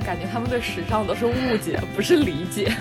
[0.00, 1.32] 感觉他们对时尚都是误
[1.62, 2.72] 解，不是理解。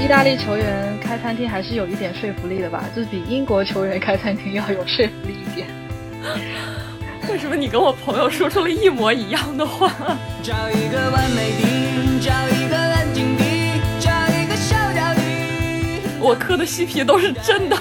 [0.00, 5.68] 意大利球员开餐厅还是有一点说服力的吧，就是比英国球员开餐厅要有说服力一点。
[7.30, 9.90] 为什么你跟我朋友说出了一模一样的话？
[10.42, 13.44] 找一个完美的，找一个安静的，
[14.00, 15.20] 找一个小调的。
[16.20, 17.76] 我磕的西皮都是真的。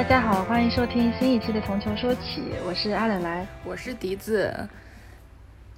[0.00, 4.66] 大家好，欢迎收听新一期的《从球说起》，我是阿冷来，我是笛子。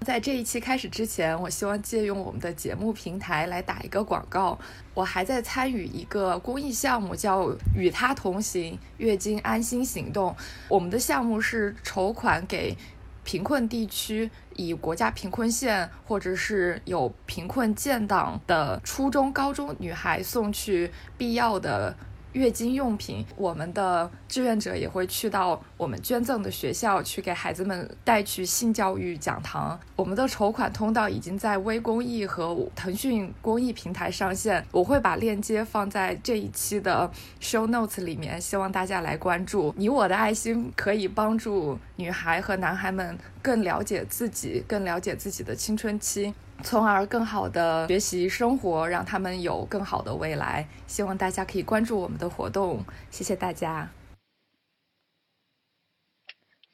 [0.02, 4.56] 在这一期开始之前，我希望借用我们的节目平台来打一个广告。
[4.94, 10.32] 我还在参与一个公益项目，叫“与他同行月经安心行动”。
[10.70, 12.76] 我们的项目是筹款给
[13.24, 21.96] 贫困地区，以国家贫困县或者是有贫困建档的初中、高中女孩送去必要的。
[22.32, 29.78] 月经用品，我们的志愿者也会去到我们捐赠的学校去给孩子们带去性教育讲堂。
[29.96, 37.10] 我们的筹款通道已经在微公益和腾讯公益平台上线，我会把链接放在这一期的
[37.40, 39.74] show notes 里面，希望大家来关注。
[39.76, 46.32] 你我的爱心可以帮助女孩和男孩们更了解自己，更了解自己的青春期。
[46.62, 50.66] 从而更好的学习生活，让他们有更好的未来。
[50.86, 53.90] 希望大家可以关注我们的活动，谢谢大家。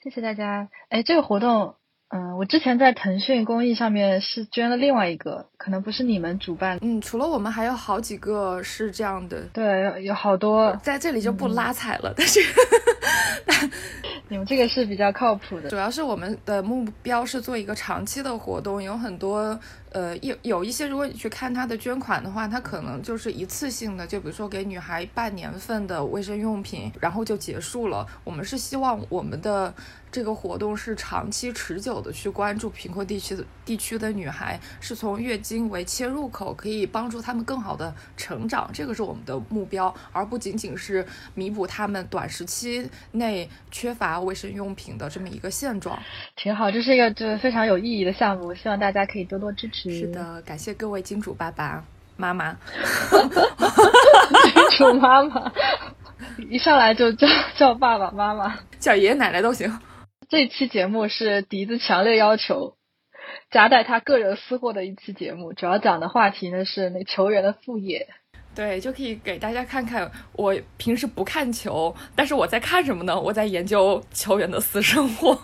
[0.03, 0.69] 谢谢大家。
[0.91, 1.75] 哎，这个活动，
[2.09, 6.79] 嗯，我之前在腾讯公益上面是捐了另外一个，可能不是你们主办。
[6.81, 9.43] 嗯，除了我们，还有好几个是这样的。
[9.53, 12.15] 对，有好多，在这里就不拉踩了。
[12.17, 12.41] 但是。
[14.29, 19.59] 你们这个是比较靠谱的，主要是我们的目标是做一个长期的活动，有很多
[19.93, 28.07] 呃有有一些，如果你去看他的捐款的话，他可能就是一次性的，就比如说给女孩半年份的卫生用品，然后就结束了。
[28.25, 29.75] 我们是希望我们的。
[30.11, 45.99] 这个活动是长期持久的，去关注贫困地区的地区的女孩，是从月经为切入口，可以帮助她们更好的成长，这个是我们的目标，而不仅仅是弥补她们短时期内缺乏卫生用品的这么一个现状。
[46.37, 49.78] 挺好，这是一个就是非常有意义的项目，希望大家可以多多支持。
[49.83, 51.85] 是的，感谢各位金主爸爸
[52.17, 52.57] 妈妈，
[53.11, 55.53] 金主妈妈，
[56.51, 59.79] 一上来就叫叫爸爸妈妈，叫爷爷奶奶都行。
[60.29, 62.75] 这期节目是笛子强烈要求
[63.53, 68.09] 夹带他个人私货的一期节目，主要讲的话题呢是那球员的副业。
[68.57, 73.21] 对，就可以给大家看看我平时不看球，但是我在看什么呢？
[73.21, 75.39] 我在研究球员的私生活。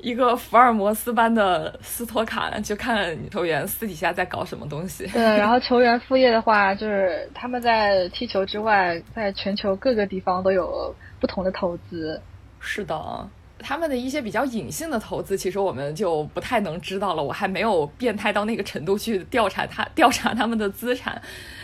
[0.00, 5.06] 一个福尔摩斯般的斯托卡，就看球员私底下在搞什么东西。
[5.08, 12.20] 对，然后球员副业的话，就是他们在踢球之外，在全球各个地方都有不同的投资。
[12.60, 17.22] 是的，他们的一些比较隐性的投资，其实我们就不太能知道了。
[17.22, 21.20] 我还没有变态到那个程度去调查他 调查他们的资产。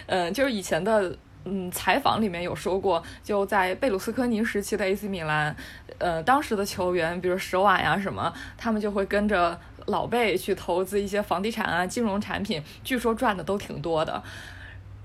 [0.07, 5.55] 嗯，就是以前的嗯采访里面有说过，就在贝鲁斯科尼时期的 AC 米兰，
[5.99, 14.23] 呃，当时的球员，比如舍瓦呀什么，他们就会跟着老贝去投资一些房地产啊、金融产品，据说赚的都挺多的。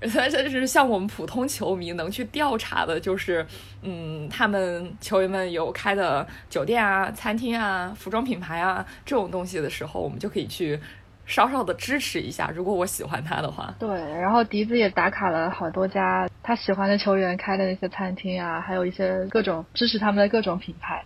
[0.00, 3.46] 这是像我们普通球迷能去调查的，就是，
[3.82, 10.80] 嗯，他们球员们有开的酒店啊、餐厅啊、服装品牌啊这种东西的时候，我们就可以去
[11.30, 12.50] 稍稍的支持一下。
[12.54, 13.88] 如果我喜欢他的话，对。
[14.20, 21.02] 然后笛子也打卡了好多家他喜欢的球员开的那些餐厅啊，还有一些各种支持他们的各种品牌，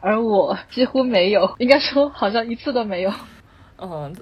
[0.00, 3.12] 而我几乎没有，应该说好像一次都没有。
[3.78, 4.14] 嗯。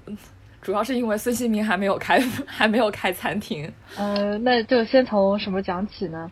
[0.61, 3.69] 主要是因为孙兴民还没有开， 还没有开餐厅。
[3.97, 6.31] 呃，那就先从什么讲起呢？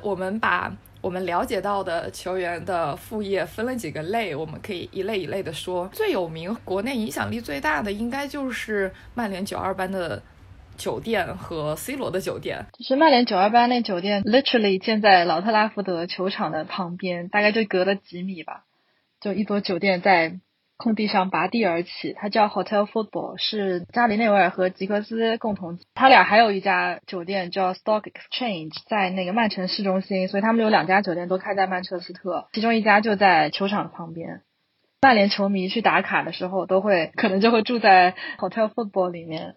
[0.00, 0.72] 我们把
[1.04, 5.86] 我们了解到的球员的副业分了几个类，我们可以一类一类的说。
[5.92, 10.22] 最有名、国内影响力最大的，应该就是曼联九二班的
[10.78, 12.64] 酒店和 C 罗的酒店。
[12.72, 18.64] 就是曼联九二班那酒店，literally 建在老特拉福德球场的旁边，大概就隔了几米吧，
[19.20, 20.40] 就一座酒店在。
[20.76, 25.78] 空地上拔地而起，它叫 Hotel Football，是加里内维尔和吉克斯共同。
[25.94, 34.42] 他俩还有一家酒店叫 Stock Exchange，在那个曼城市中心，所以他们有两家酒店都开在曼彻斯特，其中一家就在球场旁边。
[35.00, 39.54] 曼联球迷去打卡的时候，都会可能就会住在 Hotel Football 里面。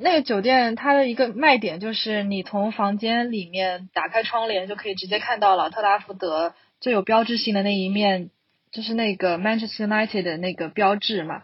[0.00, 8.30] 那个酒店它的一个卖点就是，你从房间里面打开窗帘，就可以直接看到了特拉福德最有标志性的那一面。
[8.72, 11.42] 就是那个 Manchester United 的那个标志嘛，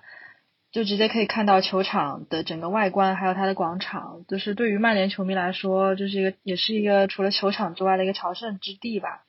[0.72, 4.24] 就直接可以看到球场的整个外观，还有它的广场。
[4.26, 9.22] 就是对于曼联球迷来说，就是一个也是一个除了球场之外的一个朝圣之地吧。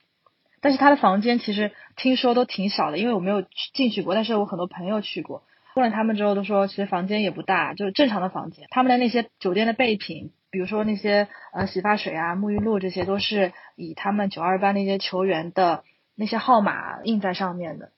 [0.62, 5.42] 但是他的房间其实听说都挺小的，因为我没有进去过，但是我很多朋友去过，
[5.74, 8.66] 问了他们之后都说，其实房间也不大，就是正常的房间。
[8.70, 15.82] 他们的那些酒店的备品，比如说那些呃洗发水啊、沐浴露这些，都是以他们九二班那些球员的
[16.20, 17.90] 那些号码印在上面的。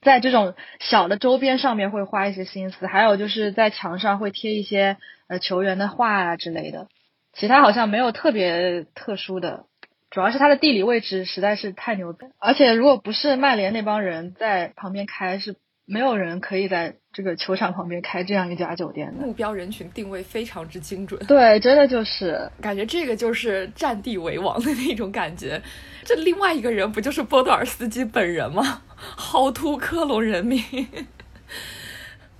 [0.00, 4.96] 在这种小的周边上面会花一些心思，还有就是在墙上会贴一些
[5.28, 6.88] 呃球员的画啊之类的，
[7.32, 9.66] 其他好像没有特别特殊的，
[10.10, 15.56] 主要是它的地理位置实在是太牛逼，而且如果不是曼联那帮人在旁边开是。
[15.88, 19.24] 没有人可以在这个球场旁边开这样一家酒店的。
[19.24, 25.62] 目标人群定位非常之精准，对，真的就是感觉这个就是占地为王的那种感觉。
[26.04, 28.82] 这另外一个人不就是波多尔斯基本人吗？
[29.16, 30.62] 薅秃科隆人民。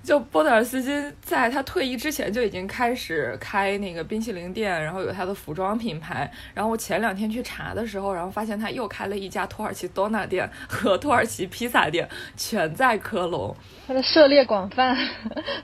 [0.07, 0.89] 就波德尔斯基
[1.21, 6.31] 在他退役之前就已经开始开那个冰淇淋店，然后有他的服装品牌。
[6.53, 12.07] 然后我前两天去查的时候，然后发现他又开了一家土耳其多纳店和土耳其披萨店，
[12.37, 13.53] 全在科隆。
[13.85, 14.97] 他的涉猎广泛，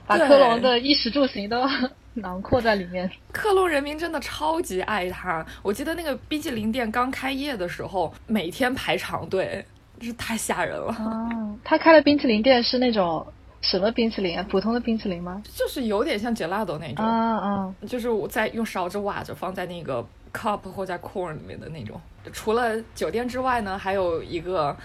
[0.06, 1.66] 把科隆的衣食住行都
[2.12, 3.10] 囊括在里面。
[3.32, 5.42] 克隆人民真的超级爱他。
[5.62, 9.64] 我记得那个冰淇淋店刚开业的时候，每天排长队，
[9.98, 10.94] 真是太吓人了。
[10.98, 13.26] 哦，他开的冰淇淋店是那种。
[13.64, 14.46] 什么冰淇淋啊？
[14.48, 15.42] 普通的冰淇淋吗？
[15.54, 17.38] 就是有点像 gelato 那种，嗯
[17.80, 22.00] 嗯，就是我在用勺子挖着放在那个 cup 或者 corn 里面的那种。
[22.32, 24.76] 除了酒店之外呢，还有一个。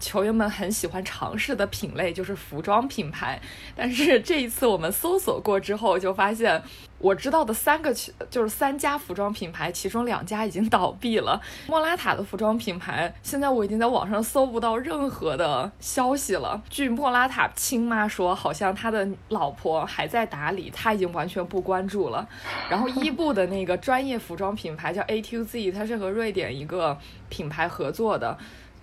[0.00, 3.40] 球员们很喜欢尝试的品类就是服装品牌，
[3.76, 6.60] 但是这一次我们搜索过之后，就发现
[6.98, 7.94] 我知道的三个
[8.30, 11.40] 就是三家服装品牌， 其中两家已经倒闭了。
[11.66, 16.62] 莫拉塔的服装品牌现在我已经在网上搜不到任何的消息了。
[16.68, 22.26] 据莫拉塔亲妈说，好像他的老婆还在打理，他已经完全不关注了。
[22.70, 26.98] 然后伊布的那个专业服装品牌叫 A to Z，它是和瑞典一个
[27.28, 28.38] 品牌合作的。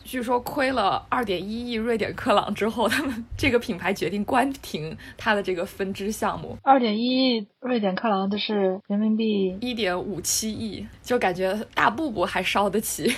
[0.07, 6.57] 据说亏了二点一亿瑞典克朗之后，他们这个品牌决定关停它的这个分支项目。
[6.63, 13.13] 二点一亿瑞典克朗就是人民币一点五七亿，就感觉大步步还烧得起。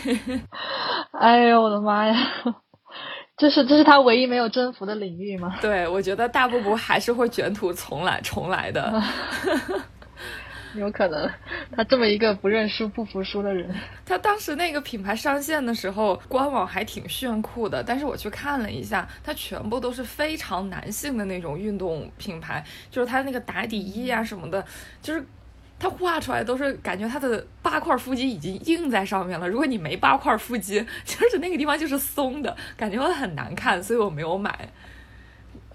[1.13, 2.15] 哎呦我的妈呀！
[3.37, 5.57] 这是这是他唯一没有征服的领域吗？
[5.61, 8.99] 对，我觉得大步步还是会卷土重来重来的。
[10.75, 11.29] 有可能，
[11.75, 13.73] 他这么一个不认输、不服输的人。
[14.05, 17.83] 他当时那个品牌上线的时候，官网还挺炫酷的。
[17.83, 24.65] 但是我去看了一下，它全部都是非常男性的那种运动品牌，就是他那个打底衣啊什么的，
[25.01, 25.23] 就是
[25.77, 29.47] 他画出来都是感觉他的八块腹肌已经印在上面了。
[29.47, 34.69] 如果你没八块腹肌， 就是那个地方就是松的，感觉会很难看，所以我没有买。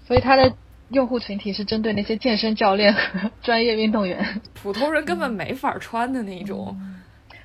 [0.05, 0.53] 所以他的。
[0.89, 6.77] 用户群体是针对那些健身教练和专业运动员，普通人根本没法穿的那种。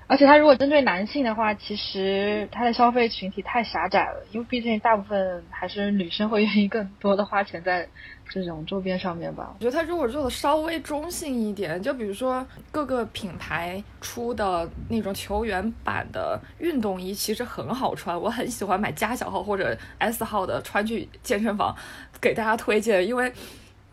[0.07, 7.87] 而且他如果针对男性的话，其实他的消费群体太狭窄了，因为毕竟大部分还是女生会愿意更多的花钱在
[8.31, 9.53] 这种周边上面吧。
[9.59, 21.77] 我觉得他如果做的稍微中性一点，就比如说各个品牌出的那种球员版的运动衣，其实很好穿，我很喜欢买加小号或者 S 号的，穿去健身房，
[22.21, 23.31] 给大家推荐，因为。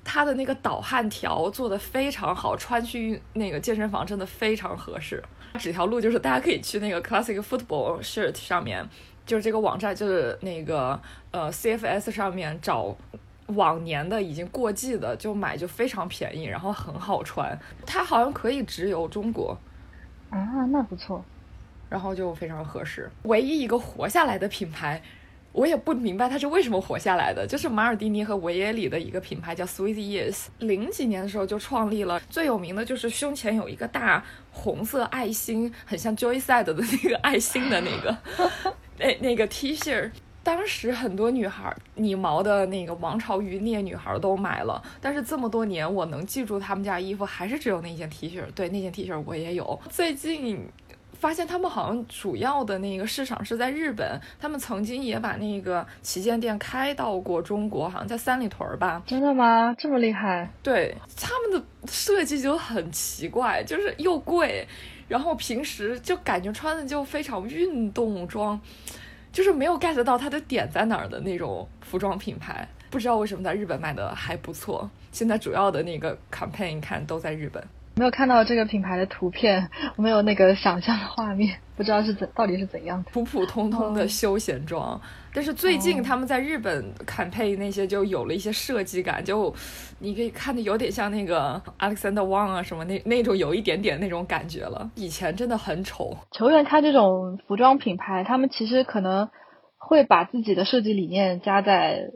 [0.10, 5.22] 它的那个导汗条做的非常好，穿去那个健身房真的非常合适。
[5.60, 8.88] 指条路就是大家可以去那个 Classic Football Shirt 上面，
[9.26, 10.98] 就是这个网站，就是那个
[11.32, 12.96] 呃 CFS 上面找
[13.48, 17.58] 往年的已经过季的，就买就非常便宜，然后很好穿。
[17.86, 19.58] 它好像可以直邮中国
[20.30, 21.24] 啊，那不错，
[21.90, 23.10] 然后就非常合适。
[23.24, 25.02] 唯一一个活下来的品牌。
[25.54, 38.16] 我也不明白它是为什么活下来的，就是马尔蒂尼和维也里的一个品牌叫 Sweet Years，零几年的时候就创立了，最有名的就是胸前有一个大红色爱心，很像 Joyside 的那个爱心的那个，
[39.00, 40.12] 那那个 T 恤，
[40.48, 50.66] 当时很多女孩你毛的那个王朝余孽女孩都买了，但是这么多年我能记住他们家衣服还是只有那件 T 恤，对，那件 T 恤我也有，最近。
[51.20, 59.02] 发现他们好像主要的那个市场是在日本，他们曾经也把那个旗舰店开到过中国，好像在三里屯吧？
[59.04, 59.74] 真的吗？
[59.80, 60.48] 这么厉害？
[60.62, 64.68] 对，他们的设计就很奇怪，就是又贵，
[65.08, 68.62] 然后平时就感觉穿的就非常运动装，
[69.38, 72.68] 就是没有 get 到它的点在哪儿的那种服装品牌。
[72.90, 74.90] 不知道为什么在日本卖的还不错。
[75.12, 77.64] 现在主要的那个 campaign 看都在日本。
[77.94, 83.12] 没有看到这个品牌的图片，没有那个想象的画面，不知道是怎到底是怎样的。
[83.12, 85.00] 普普通通的休闲装，
[85.38, 89.54] 但是最近他们在日本坎佩那些就有了一些设计感，就
[90.00, 94.90] 你可以看的有点像那个 Alexander Wang 啊什么那那种有一点点那种感觉了。
[94.96, 96.18] 以前真的很丑。
[96.32, 99.30] 球员开这种服装品牌，他们其实可能
[99.78, 102.10] 会把自己的设计理念加在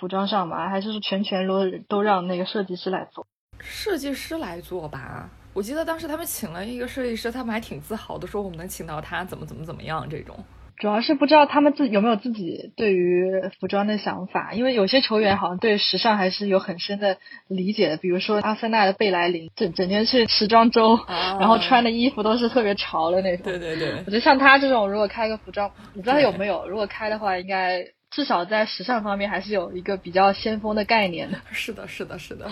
[0.00, 0.70] 服装上吧？
[0.70, 3.26] 还是全权都都让那个设计师来做？
[3.60, 10.34] 设计师来做吧，我记得当时他们请了一个设计师，他们还挺自豪的，说我们能请到他，怎么怎么怎么样这种。
[10.84, 13.24] 主要是不知道他们自有没有自己对于
[13.58, 17.16] 服装的想法，因为有些球员好像对时尚还是有很深的
[17.48, 23.46] 理解的，比如说阿森纳的贝莱林，整整天去时装周，然后穿的衣服都是特别潮的那种。
[23.46, 31.38] 对对对，我觉得像他这种，如果开个服装，我不知道他有没有，如果开的话，应该至少在时尚方面还是有一个比较先锋的概念的。
[31.50, 32.46] 是的，是的，是的。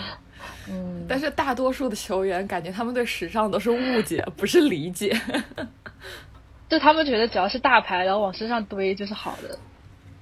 [0.67, 5.15] 嗯，但是大多数的球员感觉他们对时尚都是误解，不是理解。
[6.73, 9.55] 就他们觉得只要是大牌，然后往身上堆就是好的。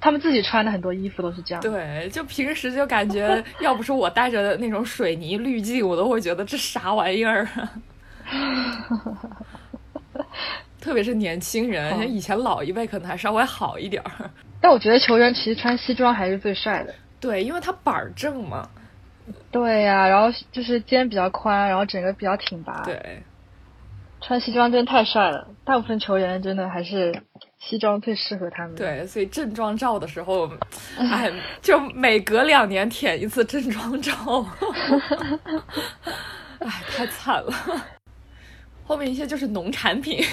[0.01, 1.61] 他们自己穿的很多衣服都是这样。
[1.61, 7.71] 对，就平时就感觉， 要不是我带着那种水泥滤镜，我都会觉得这啥玩意儿啊。
[10.81, 14.29] 特别是年轻人，像以前老一辈可能还稍微好一点儿。
[14.59, 16.93] 但我觉得球员其实穿西装还是最帅的。
[17.21, 18.67] 对，因为他板儿正嘛。
[19.51, 22.81] 对呀，然后就是肩比较宽，然后整个比较挺拔。
[22.83, 23.23] 对，
[24.21, 25.47] 穿西装真太帅了。
[25.65, 27.23] 大部分球员真的还是
[27.59, 28.75] 西装最适合他们。
[28.75, 30.49] 对，所以正装照的时候，
[30.97, 34.45] 哎，就每隔两年舔一次正装照。
[36.59, 37.53] 哎，太惨了。
[38.85, 40.23] 后面一些就是农产品，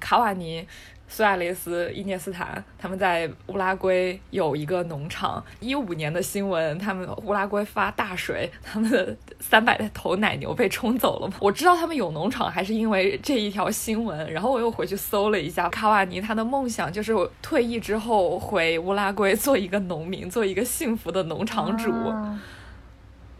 [0.00, 0.66] 卡瓦尼。
[1.08, 5.42] 苏亚雷斯、伊涅斯坦他们在乌拉圭有一个农场。
[5.58, 11.30] 一五年的新闻，他们乌拉圭发大水，他们的三百头奶牛被冲走了。
[11.40, 14.30] 我知道他们有农场，还是因为这一条新闻。
[14.32, 21.90] 然后我又回去搜了一下，卡瓦尼他的梦想就是退役之后回乌拉圭做一个农民，做一个幸福的农场主。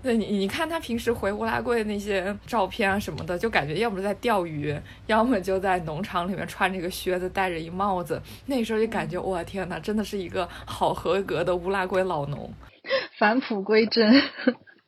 [0.00, 4.74] 对你，你看他平时回乌拉圭那些照片啊什么的，就感觉要么在钓鱼，
[5.06, 8.22] 要么就在农场里面穿着一个靴子，戴着一帽子。
[8.46, 12.48] 那时候就感觉，我天哪，真的是一个好合格的乌拉圭老农，
[13.18, 14.22] 返璞归真，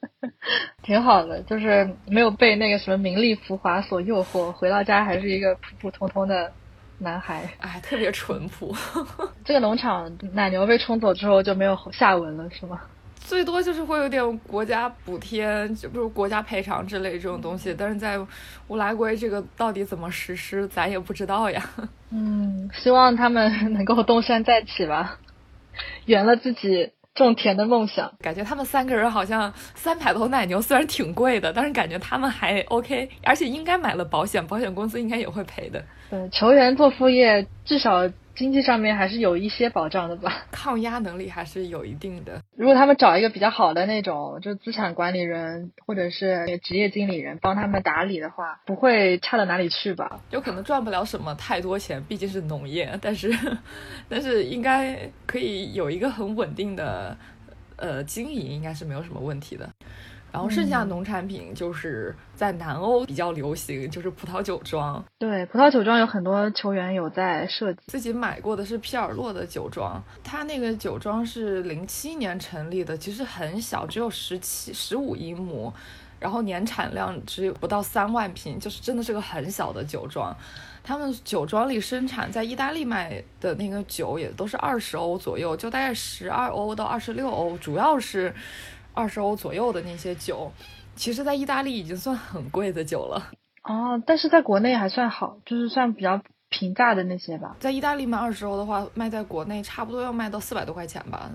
[0.83, 6.53] 挺好的，就是没有被那个什么名利浮华所诱惑，回到家还是一个普普通通的
[6.99, 8.73] 男孩，哎，特别淳朴。
[9.45, 12.81] 这个农场奶牛被冲走之后就没有下文了，是吗？
[13.23, 18.19] 最多就是会有点国家补贴，就比如国家赔偿之类这种东西，但是在
[18.69, 21.63] 乌拉圭这个到底怎么实施，咱也不知道呀。
[22.11, 25.19] 嗯，希望他们能够东山再起吧，
[26.07, 28.13] 圆了自己种田的梦想。
[28.21, 35.85] 感觉他们三个人好像三百头奶牛虽然挺贵的，但是感觉他们还 OK，而且应该买了保险，保险公司应该也会赔的。
[36.11, 38.11] 对，球员做副业至少。
[38.41, 42.41] 经济上面还是有一些保障的吧，抗压能力还是有一定的。
[42.57, 50.23] 如果他们找一个比较好的那种，就资产管理人或者是职业经理人帮他们打理的话，不会差到哪里去吧？
[50.31, 53.31] 有可能赚不了什么太多钱，毕竟是农业，但是
[54.09, 57.15] 但是应该可以有一个很稳定的
[57.77, 59.69] 呃经营，应该是没有什么问题的。
[60.33, 65.05] 然后剩下农产品就是在南欧比较流行，就是葡萄酒庄。
[65.19, 67.81] 对，葡萄酒庄有很多球员有在设计。
[67.87, 75.73] 自己买过的是皮尔洛的酒庄，它那个酒庄是零七年成立的，其实很小，只有十七、十五英亩，
[76.21, 80.35] 然后年产量只有不到三万瓶，就是真的是个很小的酒庄。
[80.85, 88.33] 他们酒庄里生产在意大利卖的那个酒也都是二十欧左右，就大概十二欧到二十六欧，主要是。
[89.01, 90.53] 二十欧左右的那些酒，
[90.95, 93.31] 其实，在意大利已经算很贵的酒了。
[93.63, 96.21] 哦，但是在国内还算好，就是算比较。
[96.51, 101.31] 平价的那些吧，在意大利卖二十欧的话，卖在国内差不多要卖到四百多块钱吧，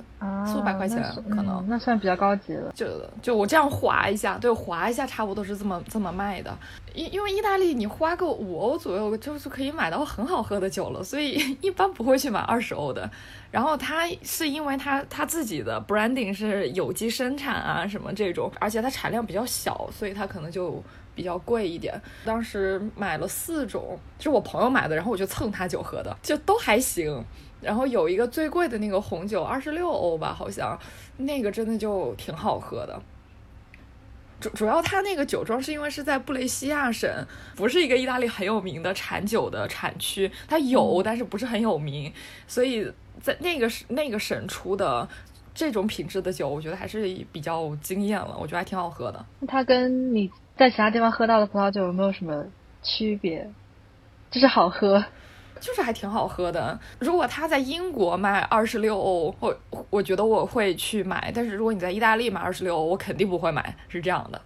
[0.45, 2.73] 四五百块钱可能，那算比较高级了。
[2.75, 2.85] 就
[3.21, 6.55] 就我这样划一下，对，划一下，差不多是这么这么卖的。
[6.93, 13.09] 因因为意大利你花个五欧左右，就是可以买到很好喝的酒了，所以一般不会去买二十欧的。
[13.51, 20.83] 然后它是因为它它自己的 branding 是有机生产啊什么这种，而且它产量比较小，所以它可能就。
[21.15, 27.23] 比较贵一点，当时买了四种，是我朋友买的，然后我就蹭他酒喝的，就都还行。
[27.61, 30.77] 然后有一个最贵的那个红酒，二十六欧吧，好像
[31.17, 33.01] 那个真的就挺好喝的。
[34.39, 37.09] 主主要它那个酒庄是因为是在布雷西亚省，
[37.55, 42.13] 不是一个意大利很有名的产酒的产区，它有，但是不是很有名，
[42.45, 42.91] 所以
[43.21, 45.07] 在那个那个省出的。
[45.57, 48.35] 这种品质的酒，我觉得还是比较惊艳了。
[48.37, 49.25] 我觉得还挺好喝的。
[49.47, 52.45] 它跟你在其他地方喝到的葡萄酒有没有什么
[52.81, 53.49] 区别？
[54.31, 55.03] 就是好喝，
[55.59, 56.77] 就是还挺好喝的。
[56.99, 59.57] 如果他在英国卖二十六欧，我
[59.89, 61.31] 我觉得我会去买。
[61.33, 63.75] 但是如果你在意大利买二十六欧，我肯定不会买。
[63.87, 64.41] 是这样的，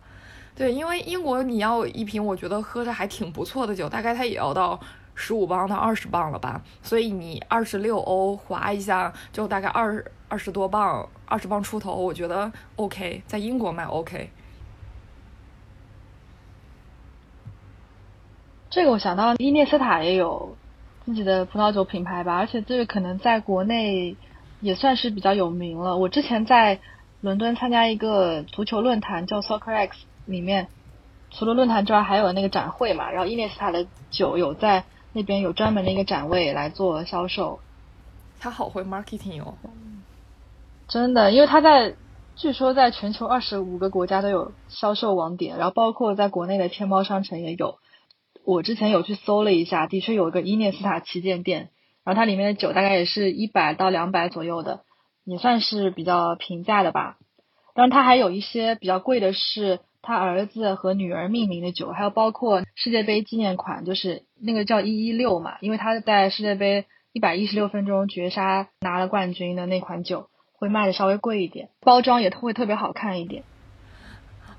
[0.56, 4.80] 对，因为英国你要一瓶我觉得喝着还挺不错的酒，大概它也要到
[5.16, 6.62] 十五磅到二十磅了吧。
[6.84, 14.32] 所以你二十六欧划一下，就大概二二十多磅，二十磅出头，我觉得 OK，在英国卖 OK。
[18.70, 20.56] 这个我想到伊涅斯塔也有
[21.06, 24.16] 自己的葡萄酒品牌吧，而且这个可能在国内
[24.62, 25.98] 也算是比较有名了。
[25.98, 26.80] 我之前在
[27.22, 30.68] 伦敦参加一个足球论坛，叫 Soccer X，里面
[31.32, 33.10] 除了论坛之外，还有那个展会嘛。
[33.10, 34.84] 然后伊涅斯塔的酒有在
[35.14, 37.60] 那边有专门的一个展位来做销售。
[38.40, 39.56] 他好会 marketing 哦，
[40.88, 41.96] 真的，因为他在
[42.36, 47.80] 据说在全球二十五个国家都有销售网点，然后包括在国内的天猫商城也有。
[48.50, 51.70] 我之前有去搜了一下，的确有一个伊涅斯塔旗舰店，
[52.04, 54.82] 然后它里面的酒大概也是一百到两百左右的，
[55.24, 57.18] 也算是比较平价的吧。
[57.76, 73.44] 当然，它还有一些比较贵的是他儿子和女儿命名的酒，还有包括世界杯纪念款，就是那个叫一一六嘛，因为他在世界杯一百一十六分钟绝杀拿了冠军的那款酒，会卖的稍微贵一点，包装也会特别好看一点。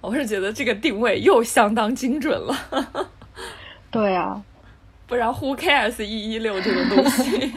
[0.01, 3.11] 我是觉得这个定位又相当精准了。
[3.91, 4.45] 对啊，
[5.07, 7.53] 不然 Who cares 一一六这个东西？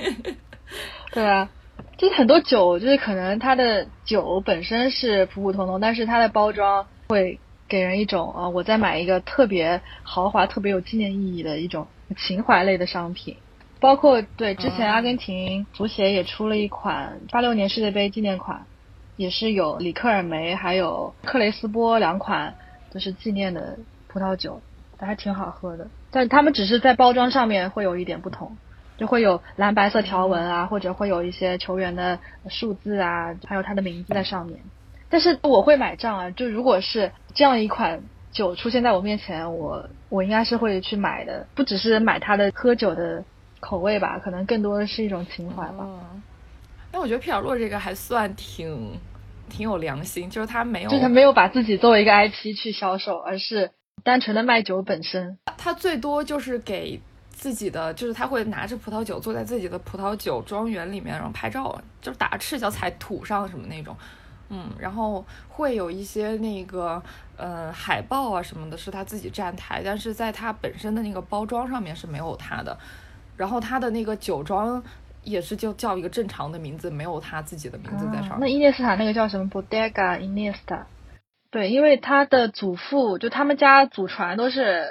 [1.13, 1.49] 对啊，
[1.97, 11.87] 就是很多酒，就是可能它的酒本身是普普通通，但是它的包装会给人一种啊，我在买一个特别豪华、特别有纪念意义的一种
[12.17, 13.37] 情怀类的商品。
[13.79, 18.65] 包括对之前阿根廷足协也出了一款八六年世界杯纪念款，
[19.17, 22.55] 也是有里克尔梅还有克雷斯波两款，
[22.93, 24.61] 就是纪念的葡萄酒，
[25.05, 25.87] 还挺好喝的。
[26.11, 28.55] 但他们只是在包装上面会有一点不同，
[28.97, 34.59] 就会有蓝白色条纹啊，或者会有一些球员的数字啊，还有他的名字在上面。
[35.09, 43.23] 但是我会买账啊，就如果是这样一款酒出现在我面前，我我应该是会去买的，不只是买它的喝酒的
[43.59, 45.79] 口味吧，可能更多的是一种情怀吧。
[45.81, 46.21] 嗯，
[46.91, 48.99] 那我觉得皮尔洛这个还算挺
[49.49, 53.71] 挺有良心，就是他没有，就是他没有把自己作为一个 IP 去销售，而是。
[54.03, 63.95] 单纯的卖酒本身，他最多就是给自己的，就是他会拿着葡萄酒坐在自己的葡萄酒庄园里面，然后拍照，就是打赤脚踩土上什么那种，
[64.49, 67.01] 嗯，然后会有一些那个，
[67.37, 72.77] 呃，海报啊什么的，是他自己站台，但是在他本身的那个包装上面是没有他的，
[73.37, 74.83] 然后他的那个酒庄
[75.23, 78.39] 也是就叫一个正常的名字，没有他自己的名字在上面。
[78.41, 80.83] 那伊涅斯塔那个叫什么？Bodega Iniesta。
[81.53, 84.87] 对，因为他的祖父就他们家祖传都是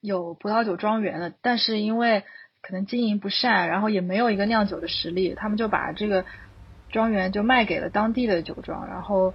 [0.00, 2.24] 有葡萄酒庄园的，但是因为
[2.60, 6.24] 可能经营不善，然后也没有一个酿酒的实力，他们就把这个
[6.90, 9.32] 庄园就卖给了当地的酒庄，然后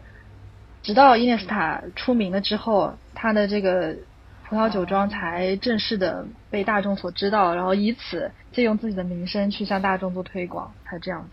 [0.83, 3.95] 直到伊涅斯塔出名了之后，他的这个
[4.49, 11.29] 葡萄酒庄才正式的被大众所知道，然后以此借用自己的名声去向大众做推广，才这样子。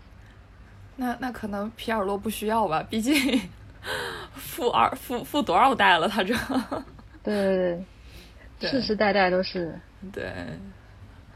[0.95, 3.13] 那那可能皮尔洛不需要吧，毕竟。
[4.35, 6.07] 富二富富多少代了？
[6.07, 6.33] 他这，
[7.23, 7.83] 对
[8.59, 9.79] 对，世世代代都是
[10.11, 10.23] 对。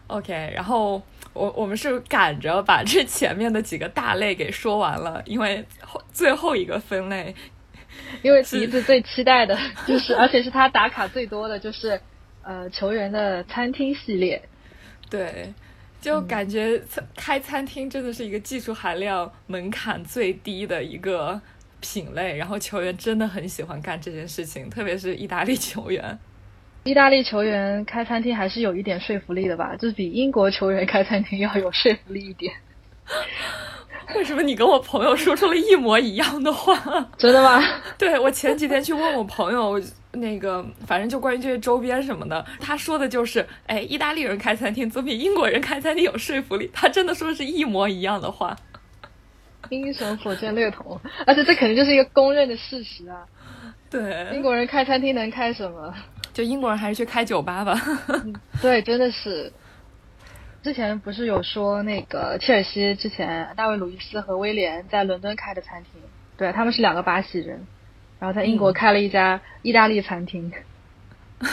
[0.07, 0.99] OK，然后
[1.33, 5.63] 我我们是赶着把这前面的几个大类给说完了，因为
[6.11, 7.35] 最后一个分类，
[8.23, 12.01] 因为笛子最期待的就是，而且是他打卡最多的就是
[12.41, 14.41] 呃球员的餐厅系列。
[15.11, 15.53] 对，
[16.01, 16.81] 就感觉
[17.15, 21.39] 开餐厅真的是一个技术含量门槛最低的一个。
[21.81, 26.17] 品类，然后球员真的很喜欢干这件事情，特别是意大利球员。
[26.83, 32.53] 意大利球员开餐厅还是有一点说服力的吧，就是比英国球员开餐厅要有说服力一点。
[34.15, 36.75] 为什么你跟我朋友说出了一模一样的话？
[37.17, 37.61] 真的吗？
[37.97, 39.79] 对，我前几天去问我朋友，
[40.13, 46.71] 那个反正就关于这些周边什么的，他说的就是，哎，意大利人开餐厅总比英国人开餐厅有说服力。
[46.73, 48.55] 他真的说的是一模一样的话。
[49.69, 53.25] 英雄所见略同，而且这肯定就是一个公认的事实啊。
[53.89, 55.93] 对，英国人开餐厅能开什么？
[56.33, 57.75] 就英国人还是去开酒吧吧。
[58.61, 59.51] 对，真的是。
[60.61, 66.01] 之前不是有说那个切尔西之前大卫·鲁伊斯和威廉在伦敦开的餐厅，
[66.37, 67.65] 对，他们是两个巴西人，
[68.19, 70.51] 然后在英国开了一家意大利餐厅。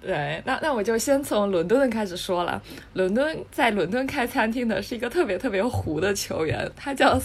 [0.00, 2.62] 对，那那我就先从伦敦开始说了。
[2.92, 7.20] 伦敦在伦敦开餐厅的是一个特别特别糊的球员，他叫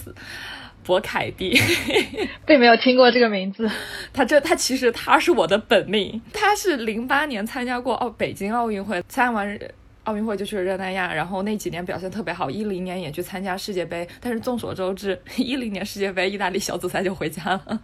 [0.83, 1.57] 博凯蒂，
[2.45, 3.69] 并没有听过这个名字。
[4.11, 9.59] 他这他其实他是我的本命，他是零八年参加过奥北京奥运会，参加完
[10.03, 17.79] 奥运会就去了热那亚，然后那几年表现特别好，一零年也去参加世界杯，但是众所周知，一零年世界杯意大利小组赛就回家了。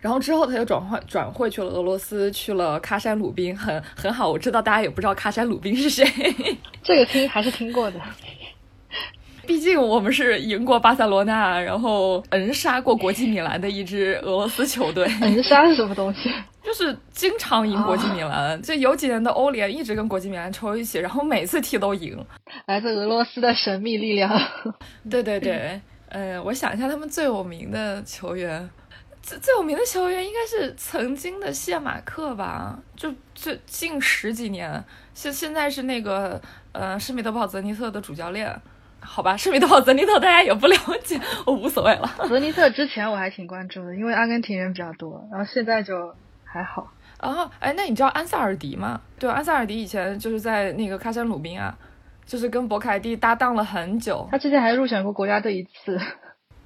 [0.00, 4.28] 然后之后他又转换转会去了俄罗斯，去了喀山鲁宾，很很好。
[4.30, 6.04] 我知道大家也不知道喀山鲁宾是谁，
[6.82, 8.00] 这个听还是听过的。
[9.46, 15.08] 毕竟我们是赢过巴塞罗那，然后横杀过国际米兰的一支俄罗斯球队。
[15.08, 16.30] 横杀是什么东西？
[16.62, 22.14] 就是经常赢国际米兰，就有几年的欧联一直跟国际米兰抽一起，然后每次踢都赢。
[22.66, 24.30] 来自俄罗斯的神秘力量。
[25.10, 25.80] 对对对，
[26.10, 28.68] 呃，我想一下，他们最有名的球员，
[29.28, 32.78] 最最有名的球员应该是曾经的谢马克吧？
[32.96, 36.40] 就最近十几年，现现在是那个
[36.72, 38.58] 呃施米德堡泽尼特的主教练。
[39.00, 42.10] 好吧，施米德堡泽尼特大家也不了解，我无所谓了。
[42.26, 46.90] 泽尼特之前我还挺关注的，因为阿根廷人比较多，然后现在就还好。
[47.20, 48.98] 哦，哎，那你知道安塞尔迪吗？
[49.18, 51.76] 对，安塞尔迪以前就是在那个喀山鲁宾啊，
[52.24, 54.26] 就是跟博凯蒂搭档了很久。
[54.30, 56.00] 他之前还入选过国家队一次。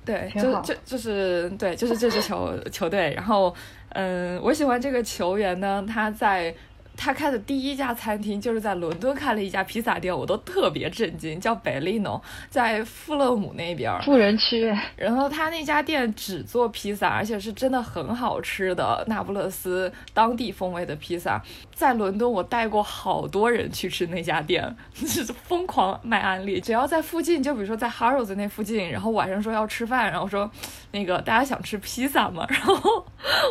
[0.05, 3.13] 对，就就就是对，就是这支球球队。
[3.15, 3.55] 然后，
[3.91, 6.55] 嗯，我喜欢这个球员呢，他在。
[6.97, 14.73] 他开的第一家餐厅就是在伦敦开了一家披萨店，我都特别震惊，叫贝利农，在富勒姆那边，富人区。
[14.97, 21.43] 然后他那家店只做披萨，而且是真的很好吃的那不勒斯当地风味的披萨。
[21.75, 26.61] 在伦敦，我带过好多人去吃那家店，是疯狂卖安利。
[26.61, 30.49] 只要在附近，就比如说在 Harrods 那附近，然后晚上说要吃饭，然后说
[30.93, 32.47] 那个大家想吃披萨吗？
[32.49, 33.05] 然后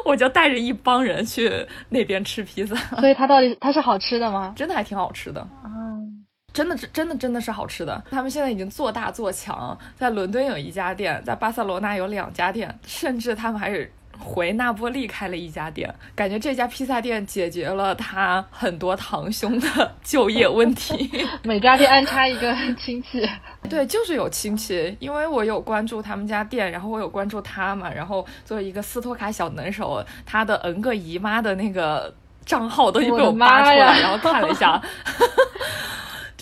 [0.06, 2.76] 我就带着一帮人去那边吃披萨。
[2.98, 4.54] 所以他到底它是好吃的吗？
[4.56, 5.48] 真的还挺好吃的。
[5.64, 8.04] 嗯，真的是真的真的是好吃的。
[8.12, 13.92] 他们现在已经做大做强，在伦敦有一家店，在巴塞罗那有两家店，甚至他们还是。
[14.24, 21.10] 回那波利开了一家店，感觉这家披萨店解决了他很多堂兄的 就业问题。
[21.42, 23.28] 每家店安插一个亲戚，
[23.68, 24.96] 对，就是有亲戚。
[25.00, 32.14] 因为我有关注他们家店，然后我有关注他嘛，然后作为一个斯托卡小能手，他的 N 个姨妈的那个
[32.46, 34.82] 账号都已经被我扒出来，然后看了一下。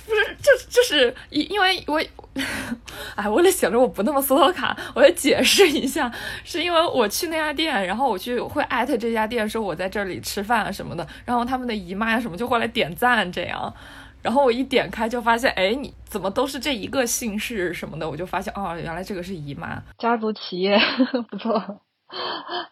[0.07, 2.01] 不是，这这是因因为我，
[3.15, 6.11] 哎，为了显得我不那么斯托卡，我要解释一下，
[6.43, 13.71] 是因为我去那家店，然后我去会艾特这家店，说我在这里吃饭什么的，然后他们的姨妈呀什么就过来点赞这样，
[14.23, 20.75] 然后我一点开就发现，哎，你怎么都是这一个姓氏什么的，我就发现哦，原来这个是姨妈家族企业，
[21.29, 21.81] 不错。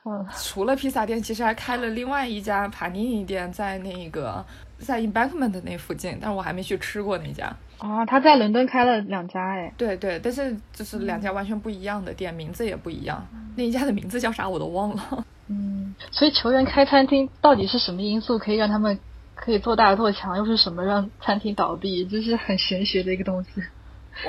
[0.05, 4.43] 嗯，除了披萨店，其实还开了另外一家帕尼尼店，在那个。
[4.79, 7.51] 在 Embankment 那附近，但是我还没去吃过那家。
[7.79, 9.73] 啊，他在伦敦开了两家哎。
[9.75, 13.25] 对对，但是就是两家完全不一样的店，名字也不一样。
[13.55, 15.25] 那一家的名字叫啥我都忘了。
[15.49, 18.99] 嗯，所以球员开餐厅到底是什么因素可以让他们
[19.33, 22.05] 可以做大做强，又是什么让餐厅倒闭？
[22.05, 23.63] 这是很玄学的一个东西。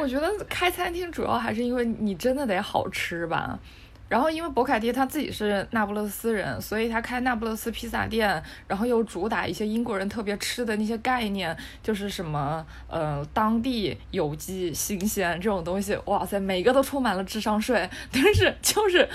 [0.01, 3.59] 我觉得开餐厅主要还是因为你真的得好吃吧。
[4.09, 17.89] 然后，因为博凯蒂他自己是那不勒斯人，所以他开那不勒斯披萨店，然后又主打一些英国人特别吃的那些概念，就是什么呃当地有机新鲜这种东西，哇塞，每个都充满了智商税。
[18.11, 19.07] 但是就是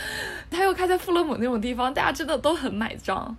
[0.52, 3.36] 他又开在富勒姆那种地方，大家真的都很买账。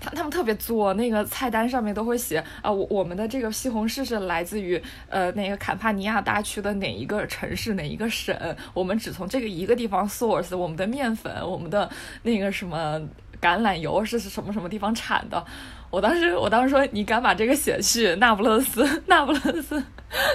[0.00, 8.36] 他他们特别作，那个菜单上面都会写啊，我我们的这个西红柿是来自于呃那个坎帕尼亚大区的哪一个城市哪一个省，
[8.74, 11.90] 我们只从这个一个地方 source，我们的面粉，我们的
[12.22, 13.00] 那个什么
[13.40, 15.44] 橄榄油是什么什么地方产的。
[15.90, 19.82] 我当时我当时说，你敢把这个写去那不勒斯，那不勒斯，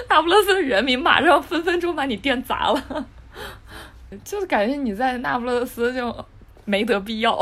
[0.08, 3.06] 那不勒斯人民马上分分钟把你店砸了，
[4.24, 6.24] 就是感觉你在那不勒斯就。
[6.64, 7.38] 没得必要，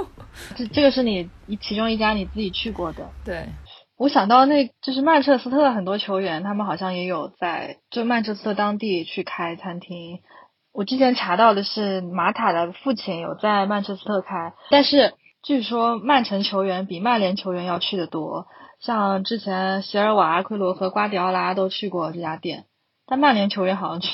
[0.56, 1.28] 这这个是你
[1.60, 3.08] 其中一家你自己去过的。
[3.24, 3.46] 对，
[3.96, 10.20] 我想到那就是曼彻斯特很多球员，他们好像也有在就曼彻斯特当地去开餐厅。
[10.72, 18.46] 我之前查到的是马塔的父亲有在曼彻斯特开，但是据说曼城球员比曼联球员要去的多。
[18.80, 22.66] 像之前席尔瓦、阿奎罗和瓜迪奥拉都去过这家店，
[23.06, 24.08] 但曼联球员好像去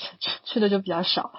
[0.45, 1.33] 去的就比较少。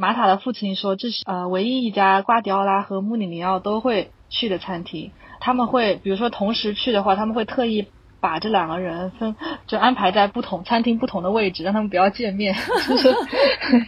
[0.00, 5.12] 马塔的父亲说：“这是呃唯一一家瓜迪奥拉和穆里尼奥都会去的餐厅。
[5.40, 7.86] 他们会，比如说同时去的话，他们会特意
[8.18, 9.36] 把这两个人分，
[9.66, 12.56] 就安排在不同餐厅不同的位置，让他们不要见面。
[12.88, 13.14] 就是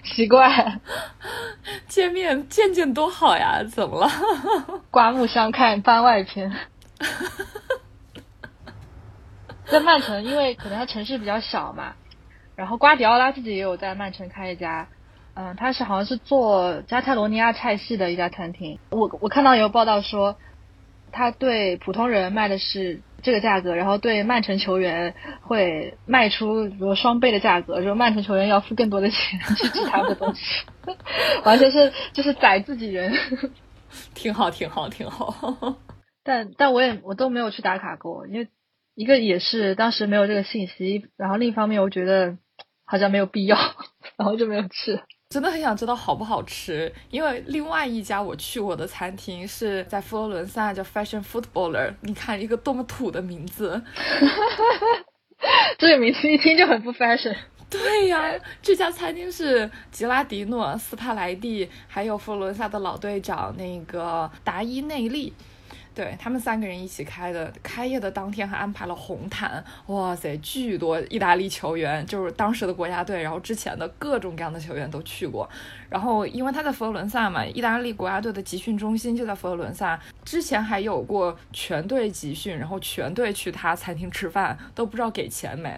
[0.05, 0.79] 奇怪，
[1.89, 3.65] 见面见见多好呀？
[3.65, 4.11] 怎么了？
[4.91, 6.53] 刮目相看番外篇。
[9.65, 11.95] 在曼城，因为可能他城市比较小嘛，
[12.55, 14.87] 然后瓜迪奥拉自己也有在曼城开一家。”
[15.35, 18.79] 嗯，他是好像是做加泰罗尼亚菜系的一家餐厅。
[18.91, 20.37] 我我看到有报道说，
[21.11, 30.43] 他对普通人卖的是这个价格，然后对曼城球员会卖出比如双倍的价格，说曼城球员要付更多的钱去吃他们的东西，
[31.45, 33.15] 完全是就是宰自己人。
[34.15, 35.77] 挺好，挺好，挺好。
[36.25, 38.49] 但但我也我都没有去打卡过，因为
[38.95, 42.37] 一个也是当时没有这个信息，然后另一方面我觉得
[42.85, 43.57] 好像没有必要，
[44.17, 45.01] 然后就没有去。
[45.33, 51.95] 真的很想知道好不好吃，因为另外一家我去过的餐厅是在佛罗伦萨，叫 Fashion Footballer。
[52.03, 53.83] 你看一个多么土的名字，
[55.79, 57.35] 这个名字一听就很不 fashion。
[57.71, 65.33] 对呀，这家餐厅是吉拉迪诺、斯帕莱蒂，还有佛罗伦萨的老队长那个达伊内利。
[65.95, 75.49] 对他们三个人一起开的，开业的当天还安排了红毯，哇塞，巨多意大利球员，就是当时的国家队，然后之前的各种各样的球员都去过。
[75.91, 85.71] 然后因为他在佛罗伦萨嘛，意大利国家队的集训中心就在佛罗伦萨，之前还有过全队集训，然后全队去他餐厅吃饭，都不知道给钱没。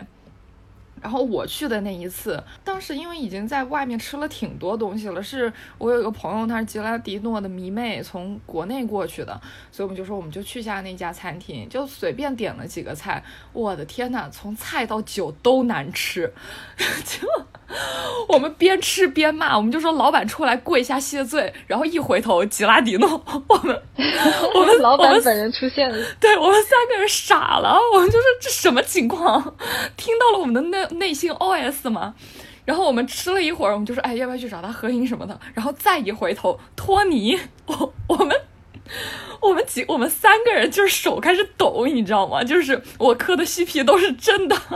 [1.04, 9.38] 然后我去的那一次，当时因为已经在外面吃了挺多东西了，是我有一个朋友，他是吉拉迪诺的迷妹，从国内过去的，
[9.70, 13.22] 所以我们就说我们就去下那家餐厅，就随便点了几个菜。
[13.52, 16.32] 我的天呐，从菜到酒都难吃，
[17.04, 17.28] 就
[18.30, 23.82] 我们边吃边骂，我们就说老板出来跪下谢罪，然后一回头，吉拉迪诺，我们
[24.54, 29.54] 我们老板本人出现了，对我们三个人傻了，我们就说这什么情况？
[29.98, 30.93] 听到了我们的那。
[30.94, 32.14] 内心 OS 嘛，
[32.64, 35.38] 然后我们吃了一会儿，我们就说，哎，要不要去找他合影什么的？
[35.52, 38.36] 然后再一回头，托尼， 我我们
[39.40, 42.42] 我们几我们三个人就是手开始抖，你知道吗？
[42.42, 44.56] 就是我磕的西皮都是真的。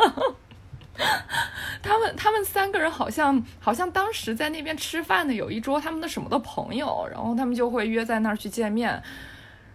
[1.80, 9.00] 他们他们三个人好像好像当时在那边吃饭的有一桌他们的什么的朋友，然后他们就会约在那儿去见面。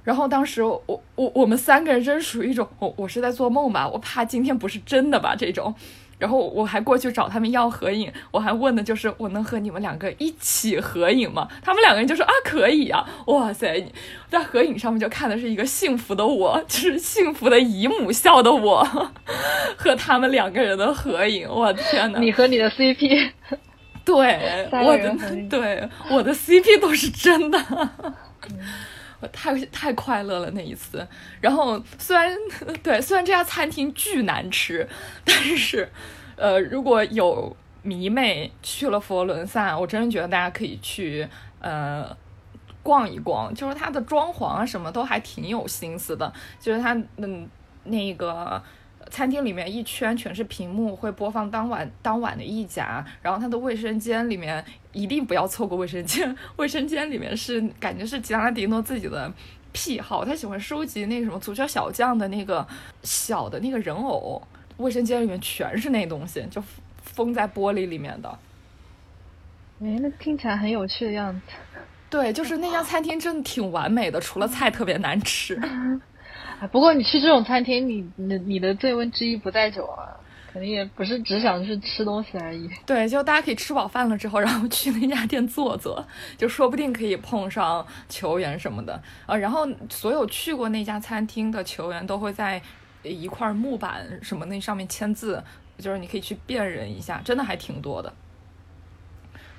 [0.04, 0.84] 然后当时我
[1.16, 3.88] 我我们三个人真属于一种，我我是在做梦吧？
[3.88, 5.34] 我怕今天不是真的吧？
[5.34, 5.74] 这种。
[6.18, 11.48] 然后我还过去找他们要合影，我还问的就是我能和你们两个一起合影吗？
[11.62, 13.86] 他们两个人就说啊可以啊，哇塞，
[14.30, 18.88] 在合影上面就看的是一个幸福的我，就是幸福的姨母笑的我。
[19.76, 23.32] 和他们两个人的合影，我天呐，你和你的 CP，
[24.06, 25.16] 对，我的
[25.50, 27.60] 对我的 CP 都是真的。
[29.30, 31.08] 太 太快乐了那一次，
[31.40, 32.36] 然后虽然
[32.84, 34.88] 对虽然这家餐厅巨难吃，
[35.24, 35.90] 但是，
[36.36, 41.28] 呃，如果有迷妹去了佛罗伦萨，我真的觉得大家可以去
[41.60, 42.16] 呃
[42.82, 47.50] 逛一逛，就是它的装潢啊什么都还挺有心思的，就是它嗯
[47.84, 48.62] 那个。
[49.14, 53.06] 餐厅里面一圈全是屏幕，会播放当晚当晚的意甲。
[53.22, 59.32] 然后他的卫生间里面一定不要错过卫生间，卫生间里面是感觉是吉拉迪诺自己的
[59.72, 62.68] 癖好，他喜欢收集那个什么足球小将的那个
[63.04, 64.42] 小的那个人偶。
[64.78, 66.60] 卫生间里面全是那东西，就
[67.04, 68.30] 封在玻璃里面的。
[69.80, 71.42] 哎，那听起来很有趣的样子。
[72.10, 75.56] 对，就是那家餐厅真的挺完美的，除了菜特别难吃。
[76.72, 80.16] 不过你去这种餐厅，你你你的醉翁之意不在酒啊，
[80.52, 82.70] 肯定也不是只想去吃东西而已。
[82.86, 86.06] 对，就大家可以吃饱饭了之后，然后去那家店坐坐，
[86.38, 89.36] 就说不定可以碰上球员什么的啊。
[89.36, 92.62] 然后所有去过那家餐厅的球员都会在
[93.04, 95.44] 一块木板什么那上面签字，
[95.78, 98.14] 就是你可以去辨认一下，真的还挺多的。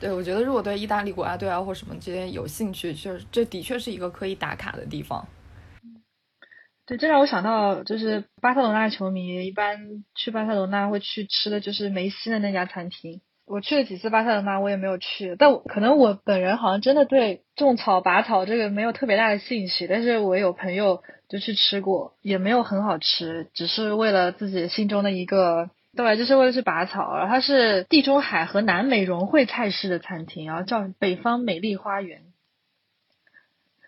[0.00, 5.26] 对，我觉得如果对意大利国家队啊或什么这些有兴趣，就是这的确是一个可以打卡的地方。
[6.86, 13.20] 对，这让我想到，就是巴塞罗那球迷一般去巴塞罗那会去吃的就是梅西的那家餐厅。
[13.46, 19.86] 我去了几次巴塞罗那，我也没有去，但我可能我本人好像真的对种草拔草这个没有特别大的兴趣。
[19.86, 27.16] 但是我有朋友就去吃过，也没有很好吃，只是为了自己心中的一个，对，就是为了去拔草。
[27.16, 32.20] 然后它是地中海和南美融汇菜式的餐厅，然后叫北方美丽花园。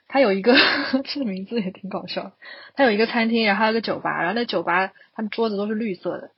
[0.09, 0.55] 它有一个，
[1.05, 2.33] 这个名字也挺搞笑。
[2.75, 6.31] 他有一个餐厅，然后还有个酒吧，然后那酒吧他们桌子都是绿色的，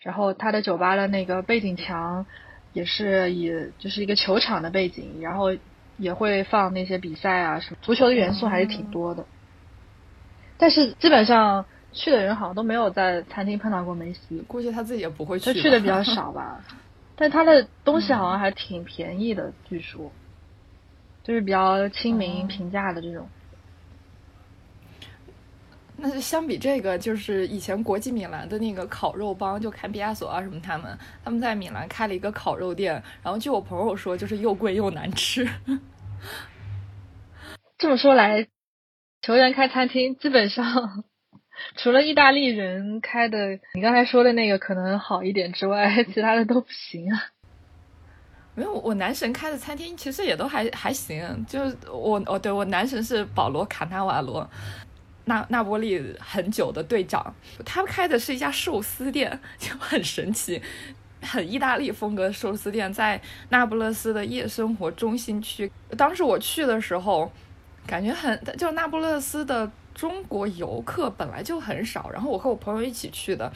[0.00, 2.26] 然后他的酒吧的那个背景墙
[2.72, 5.56] 也是以就是一个球场的背景，然后
[5.98, 9.26] 也会放那些比赛啊什么，足球的元素还是挺多的。
[10.56, 15.52] 但是基本上去的人好像都没有在餐厅碰到过梅西，估计他自己也不会去。
[15.52, 16.60] 他去的比较少吧，
[17.16, 20.12] 但他的东西好像还挺便宜的，据说。
[21.22, 23.28] 就是比较亲民、平价的这种。
[26.02, 35.46] 那就相比这个，就是以前国际米兰的那个烤肉帮，就坎比亚索啊什么他们，他们在米兰开了一个烤肉店，然后据我朋友说，就是又贵又难吃。
[37.76, 38.48] 这么说来，
[39.20, 41.04] 球员开餐厅基本上
[41.76, 47.24] 除了意大利人开的，你刚才说的那个可能好一点之外，其他的都不行啊。
[48.60, 54.46] 没有，我男神开的餐厅其实也都还还行，就是我哦，对我男神是保罗卡纳瓦罗。
[55.24, 60.60] 那那波利很久的队长，他开的是一家寿司店， 就很神奇，
[61.22, 63.18] 很意大利风格寿司店，在
[63.48, 65.72] 那不勒斯的夜生活中心区。
[65.96, 67.32] 当时我去的时候，
[67.86, 73.50] 感觉很，就那不勒斯的中国游客本来就很少，然后我和我朋友一起去的，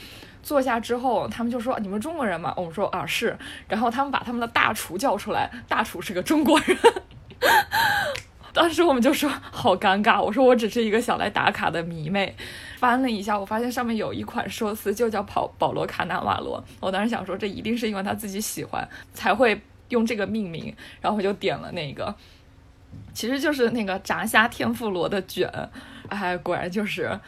[0.44, 6.76] 坐下之后，他们就说：“你们中国人吗？”我们说：“啊，是。”然后他们把他们的大厨叫出来，大厨是个中国人。
[8.52, 12.36] 当时我们就说好尴尬，我说我只是一个想来打卡的迷妹，
[12.78, 22.14] 翻了一下，我发现上面有一款寿司就叫保保罗卡纳瓦罗，我当时想说这一定是因为他自己喜欢才会用这个命名，然后我就点了那个，
[23.12, 25.50] 其实就是那个炸虾天妇罗的卷，
[26.08, 27.18] 哎，果然就是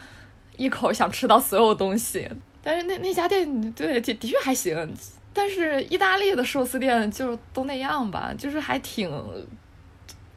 [0.57, 2.31] 一口想吃到所有东西，
[2.67, 4.93] 但是那那家店对的的确还行，
[5.33, 9.09] 但是意大利的寿司店就都那样吧，就是还挺。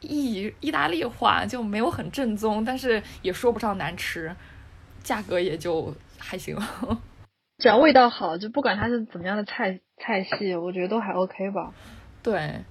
[0.02, 4.34] 意意大利化就没有很正宗，但是也说不上难吃，
[5.02, 6.56] 价格也就还行。
[7.58, 11.70] 只要味道好，就不管它是怎么样的菜菜系，我觉得都还 OK 吧。
[12.22, 12.64] 对，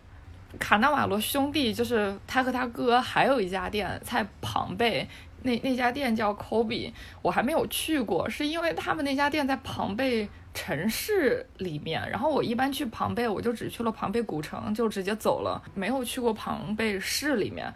[0.57, 5.07] 卡纳瓦罗兄弟就是他和他哥还有一家店在庞贝，
[5.43, 10.27] 那那家店叫 Kobe，我还没有去过，是因为他们那家店在庞贝。
[10.51, 17.71] 城市里面，然后我一般去庞贝，我就只去了庞贝古城，就直接走了，没有去过庞贝市里面，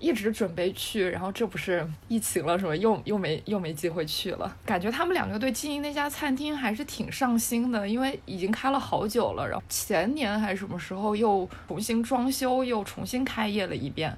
[0.00, 2.74] 一直准备去，然后这不是疫情了，是吧？
[2.74, 4.54] 又又没又没机会去了。
[4.66, 14.14] 感觉他们两个对经营那家餐厅还是挺上心的，因为已经开了好久了，然后前年还是什么时候又重新装修，又重新开业了一遍。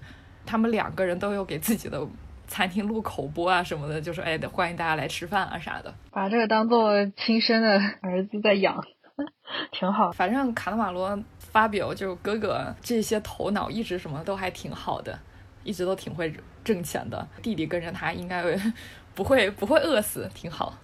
[0.46, 2.04] 他们两个人都有给自己的。
[2.48, 8.82] 餐厅录口播啊什么的，就说哎，欢迎大家来吃饭啊啥的，把这个当做亲生的儿子在养，
[9.70, 10.10] 挺好。
[10.10, 15.16] 反正卡纳瓦罗发表就哥哥这些头脑一直什么都还挺好的，
[15.62, 16.32] 一直都挺会
[16.64, 17.28] 挣钱的。
[17.42, 18.42] 弟弟跟着他应该
[19.14, 20.74] 不会不会饿死，挺好。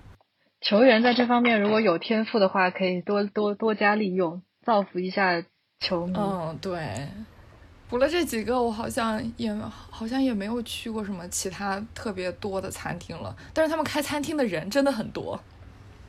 [0.60, 5.42] 球员在这方面如果有天赋的话，可以多多多加利用，造福一下
[5.80, 6.14] 球迷。
[6.16, 7.08] 嗯，对。
[7.94, 9.54] 除了这几个，我好像也
[9.88, 13.32] 好像也没有去过什么其他特别多的餐厅了。
[13.52, 15.38] 但是他们开餐厅的人真的很多。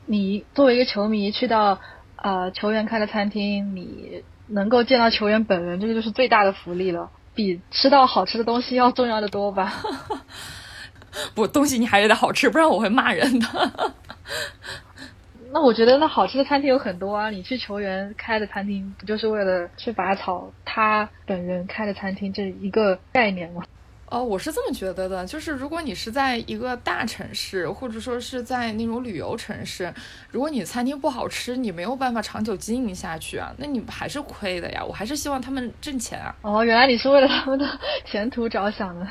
[0.08, 1.80] 你作为一个球迷去到
[2.16, 9.72] 呃球员开的餐厅，你能够见到球员本人，这个就是最大的福利了，比吃到好吃的东西要重要的多吧？
[11.36, 13.94] 不，东西你还是得好吃，不然我会骂人的。
[15.56, 20.52] 那我觉得那好吃的餐厅有很多啊，你去球员开的餐厅不就是为了去拔草？
[20.66, 23.64] 他本人开的餐厅这一个概念吗？
[24.10, 29.94] 哦，我是这么觉得的，就是如果你是在一个大城市，或者说是在那种旅游城市，
[30.30, 34.84] 如果你餐厅不好吃，你没有办法长久经营下去啊，那你还是亏的呀。
[34.84, 36.36] 我还是希望他们挣钱啊。
[36.42, 37.66] 哦，原来你是为了他们的
[38.04, 39.08] 前途着想的。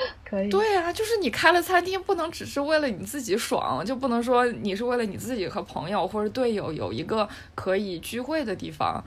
[0.24, 0.48] 可以。
[0.48, 9.02] 对啊，就是你开了餐厅，不能只是为了你自己爽，就不能说你是为了你自己和朋友或者队友有一个可以聚会的地方，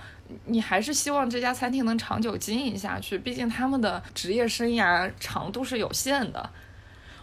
[0.45, 3.17] 你还是希望这家餐厅能长久经营下去。
[3.17, 6.49] 毕竟他们的职业生涯长度是有限的。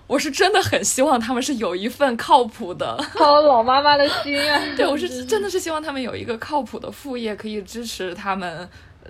[0.07, 4.59] 我是真的很希望他们是有一份靠谱的，操 老妈妈的心啊！
[4.75, 8.67] 对，我是真的是希望他们有一个靠谱的副业，可以支持他们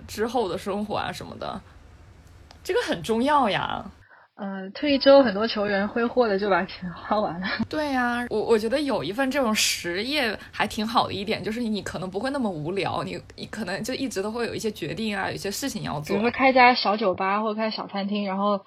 [0.09, 1.61] 之后的生活啊什么的，
[2.65, 3.89] 这个很重要呀。
[4.41, 7.47] 嗯，退役之后很多球员挥霍的就把钱花完了。
[7.69, 16.15] 对呀，我我觉得有一份这种实业还挺好的一点，就是你可能不会那么无聊，你你可能就一直都会有一些决定啊，有些事情要做。
[16.15, 18.61] 比如说开家小酒吧或者开小餐厅，然后。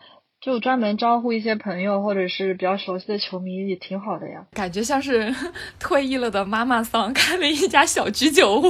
[0.43, 5.31] 就专门招呼一些朋友或者是比较熟悉的球迷也挺好的呀，感觉像是
[5.79, 8.63] 退役了的妈妈桑开了一家小居酒屋，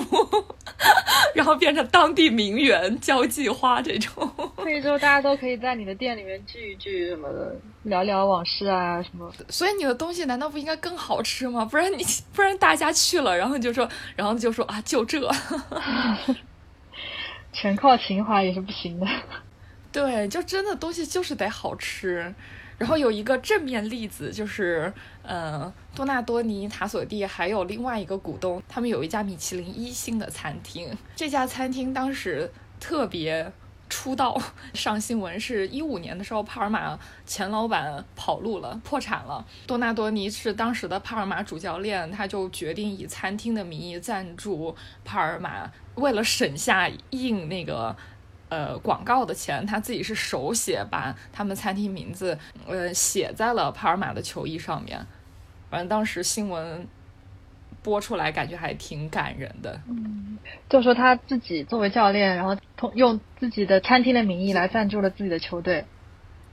[1.34, 4.51] 然后变成当地名媛交际花这种。
[4.62, 9.32] 退役之后大家都可以在你的店里面聚一聚什么的，聊聊往事啊什么。
[9.50, 11.66] 所以你的东西难道不应该更好吃吗？
[11.66, 12.04] 不然你
[12.34, 15.20] 不然大家去了，然后就说然后就说啊就这，
[17.52, 19.08] 全靠情怀也是不行的。
[19.92, 22.34] 对，就真的东西就是得好吃。
[22.78, 24.92] 然后有一个正面例子，就是
[25.22, 30.90] 呃，多纳多尼塔索蒂还有另外一个股东，他们有一家米其林一星的餐厅。
[31.16, 32.50] 这家餐厅当时
[32.80, 33.52] 特别
[33.92, 34.42] 出道
[34.74, 39.46] 上新闻，是一五年的时候，帕尔马前老板跑路了，破产了。
[39.68, 44.74] 多纳多尼是当时的帕尔马主教练，他就决定以餐厅的名义赞助
[45.04, 47.94] 帕尔马，为了省下印那个
[48.48, 55.06] 呃广告的钱，他自己是手写把他们餐厅名字呃写在了帕尔马的球衣上面。
[55.70, 56.88] 反正当时新闻。
[57.84, 60.38] 播出来感觉还挺感人的，嗯，
[60.70, 65.86] 就说他自己作为教练，然后通用自己的餐厅的名义来赞助了自己的球队，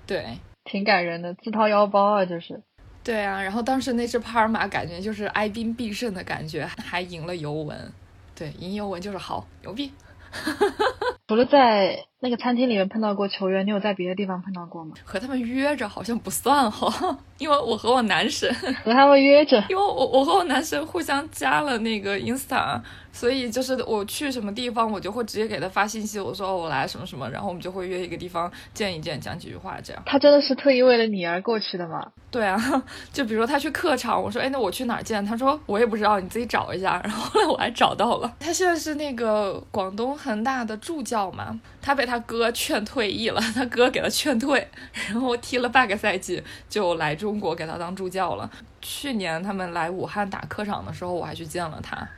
[0.06, 2.62] 对，挺感人的，自掏腰包啊，就是，
[3.04, 7.92] 对啊，然后当时那支帕尔马感觉就是哀兵必胜的感觉，还赢了尤文，
[8.34, 9.92] 对，赢尤文就是好，牛逼。
[11.28, 14.92] 除了在那个餐厅里面碰到过球员，你有在别的地方碰到过吗？
[15.04, 18.52] 和他们约着好像不算哈，因为我和我男神
[18.84, 22.80] 和他们约着，因为我我和我男神互相加了那个 Insta。
[23.10, 30.00] 所以就是我去什么地方，我就会直接给他发信息，我说我来什么什么，然后我们就会约一个地方见一见，讲几句话这样。
[30.06, 32.12] 他真的是特意为了你而过去的吗？
[32.30, 32.56] 对啊，
[33.12, 35.24] 就比如说他去客场，我说哎那我去哪儿见？
[35.24, 37.00] 他说我也不知道，你自己找一下。
[37.02, 44.66] 然后后来我还找到了，他现在是那个广东恒大的助教嘛，他被他哥劝退役了， 他哥给他劝退，
[45.08, 48.50] 然后踢了半个赛季就来中国给他当助教了。
[48.80, 52.08] 去年他们来武汉打客场的时候，我还去见了他。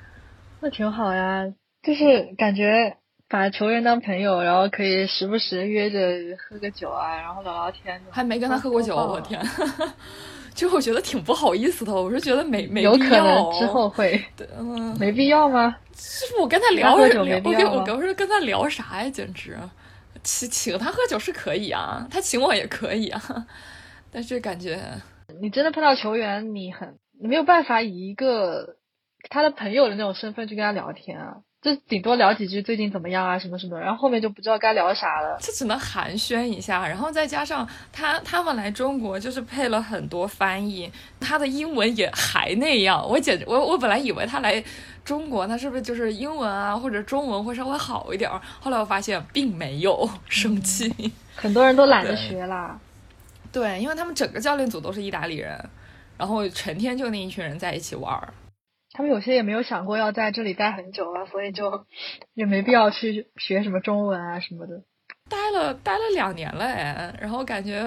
[0.61, 1.45] 那挺好呀，
[1.83, 2.97] 就是感觉
[3.29, 5.99] 把球员当朋友，然后可以时不时约着
[6.37, 8.01] 喝个酒啊，然后聊聊天。
[8.11, 9.41] 还没跟他喝过酒，我天！
[10.53, 14.23] 就我觉得挺不好意思的，我是觉得没没有可能之后会，
[14.59, 15.75] 嗯，没必要吗？
[15.97, 19.09] 是我跟他聊喝酒没必要我我说跟他聊啥呀？
[19.09, 19.57] 简直，
[20.23, 23.47] 请 请他喝酒是可以啊，他请我也可以啊，
[24.11, 24.81] 但是感觉
[25.41, 28.77] 你真的碰到球员，你很你没有办法以一个。
[29.29, 35.37] 他的朋友的那种身份去跟他聊天啊，就顶多聊几句最近怎么样啊什么什么，然后后面就不知道该聊啥了。
[35.41, 40.91] 就只能寒暄一下，然后再加上他他们来中国就是配了很多翻译，
[41.21, 43.07] 他的英文也还那样。
[43.07, 44.63] 我简直我我本来以为他来
[45.05, 48.31] 中国，他是不是就是英文啊或者中文会稍微好一点？
[48.59, 51.13] 后来我发现并没有，生气。
[51.37, 52.79] 很多人都懒得学啦。
[53.53, 55.63] 对，因为他们整个教练组都是意大利人，
[56.17, 58.33] 然后成天就那一群人在一起玩儿。
[58.93, 61.87] 他们有些也没有想过要在这里待很久啊，所以就
[62.35, 64.83] 也没必要去学什么中文啊什么的。
[65.29, 67.85] 待了待了两年了哎，然后感觉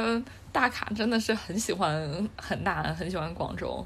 [0.53, 3.85] 大卡真的是很喜欢很大，很喜欢广州。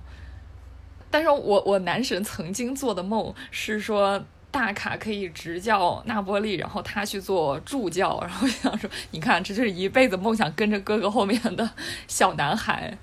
[1.10, 11.68] 但是我我男神曾经做的梦是说大卡可以执教那波利，然后他去做助教，然后想说你看这就是一辈子梦想跟着哥哥后面的
[12.08, 12.96] 小男孩。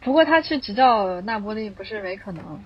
[0.00, 2.64] 不过他去执教那波利不是没可能。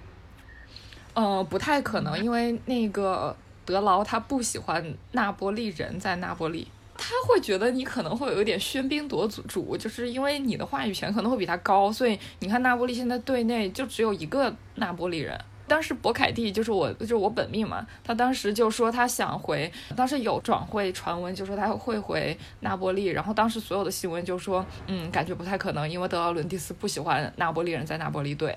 [1.14, 15.38] 呃，不太可能，因为那个德劳他不喜欢那波利人在那波利，他会觉得你可能会有一点喧宾夺主，就是因为你的话语权可能会比他高，所以你看那波利现在队内就只有一个那波利人。
[15.66, 28.56] 当时博凯蒂就是我，就是我本命嘛，他当时就说他想回，当时有转会传闻就说他会回那波利，然后当时所有的新闻就说，嗯，感觉不太可能，因为德劳伦蒂斯不喜欢那波利人在那波利队。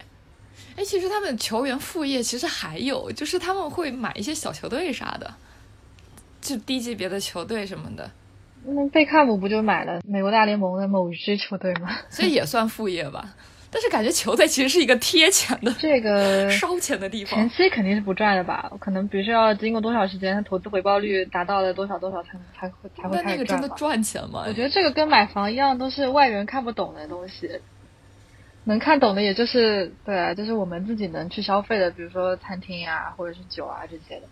[0.75, 5.33] 哎，其实他们球员副业其实还有，就是他们会买一些小球队啥的，
[6.41, 8.09] 就低级别的球队什么的。
[8.65, 11.89] 那贝克汉姆不就买了美国大联盟的某支球队吗？
[12.09, 13.33] 所以也算副业吧。
[13.69, 17.39] 但是感觉球队其实是一个贴钱的，这个 烧钱的地方。
[17.39, 18.71] 前期肯定是不赚的吧？
[18.79, 23.25] 可能比如说要经过多少时间，他投资回报率达到了多少多少才才会才会开始赚。
[23.25, 24.43] 那那个真的赚钱吗？
[24.47, 27.49] 我觉得这个跟买房一样，都是外人看不懂的东西。
[28.65, 34.27] 能看懂的也就是对啊，就是我们自己能去消费的，比如说餐厅啊，或者是酒啊这些的。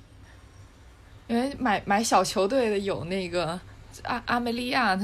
[1.28, 3.60] 因为买买小球队的有那个
[4.04, 5.04] 阿阿梅利亚，他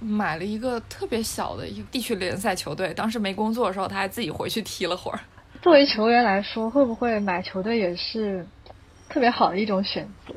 [0.00, 5.18] 买了一个特别小的一个地区联赛球队，当时没工作的时候，他还自己回去踢了会儿。
[5.60, 8.46] 作为球员来说，会不会买球队也是
[9.08, 10.34] 特别好的一种选择？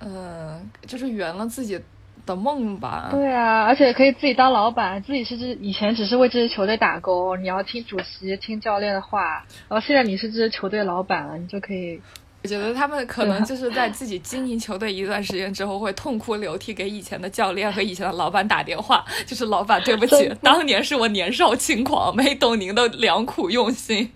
[0.00, 1.80] 嗯，就是圆了自己。
[2.28, 12.00] 的梦吧，对啊，而且可以自己当老板，自己是支以前只是为这支球队打工，你要听主席、听教练的话，然后现在你是这支球队老板了，你就可以。
[12.44, 24.12] 我觉得他们可能就是在自己经营球队一段时间之后，会痛哭流涕，给以前的教练和以前的老板打电话， 就是老板对不起，当年是我年少轻狂，没懂您的良苦用心。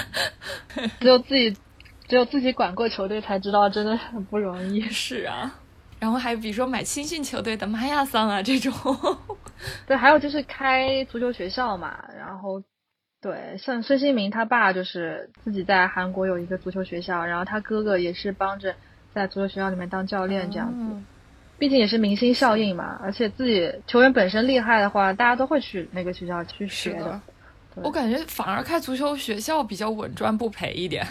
[1.00, 1.56] 只有自己，
[2.06, 4.82] 只有自己管过球队才知道，真的很不容易。
[4.92, 5.54] 是啊。
[5.98, 8.72] 然后还比如说买青训球队的玛亚桑啊 这种，
[9.86, 11.96] 对，还有就是开足球学校嘛。
[12.16, 12.62] 然后，
[13.20, 18.74] 对，像孙兴民他爸就是自己在韩国有一个足球学校，然后他哥哥也是帮着
[19.14, 21.02] 在足球学校里面当教练这样子。
[21.58, 27.18] 毕竟也是明星效应嘛，而且自己球员本身厉害的话，大家都会去那个学校去学的。
[27.76, 31.06] 我感觉反而开足球学校比较稳赚不赔一点。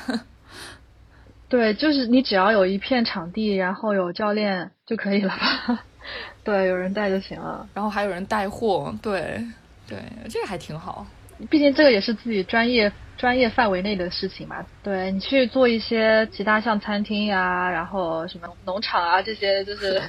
[1.47, 5.83] 对，就是你只要有一片场地，然后有教练就可以了吧？
[6.43, 8.93] 对，有人带就行了，然后还有人带货。
[9.01, 9.43] 对，
[9.87, 9.97] 对，
[10.29, 11.05] 这个还挺好。
[11.49, 14.65] 毕竟这个也是自己专业专业范围内的事情嘛。
[14.81, 20.01] 对你去做一些其他像餐厅呀，然后什么农场啊这些，就是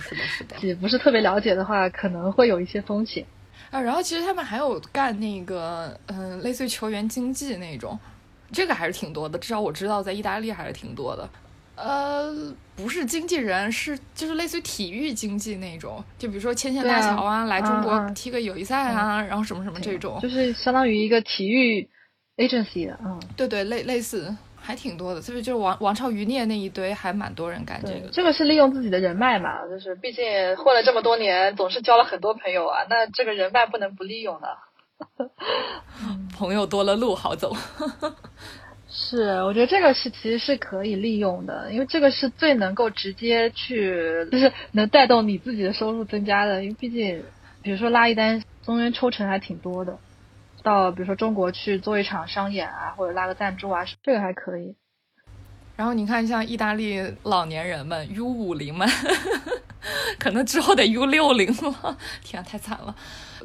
[0.57, 3.25] 自己不是特别了解的话，可能会有一些风险。
[3.71, 7.99] 啊，然后其实他们还有干那个，嗯，类似于球员经济那种，
[8.53, 9.39] 这个还是挺多的。
[9.39, 11.29] 至少我知道在意大利还是挺多的。
[11.77, 12.35] 呃，
[12.75, 21.89] 不是经纪人，是就是类似于体育经济那种，就比如说牵线搭桥啊，来中国踢个友谊赛啊，然后什么什么这种，就是相当于一个体育
[22.37, 24.35] agency 的，嗯，对对，类类似。
[24.59, 28.09] 还挺多的，特别就是王王朝余孽那一堆，还蛮多人干这个。
[28.13, 30.25] 这个是利用自己的人脉嘛，就是毕竟
[30.57, 34.49] 混了这么多年，总是交了很多朋友啊，那这个人脉不能不利用的。
[36.37, 37.55] 朋友多了路好走。
[38.89, 46.63] 是，我觉得这个是其实是可以利用的，因为这个是最能够直接去，就是能带动你自己的收入增加的。
[46.65, 47.23] 因为毕竟，
[47.63, 49.99] 比如说拉一单，中间抽成还挺多的。
[50.63, 54.75] 到比如说中国去做一场商演啊，或者拉个赞助啊，这个还可以。
[55.77, 58.89] 然后你看，像意大利老年人们 U 五零们，
[60.19, 61.99] 可能之后得 U 六零了。
[62.23, 62.97] 天啊，太惨了！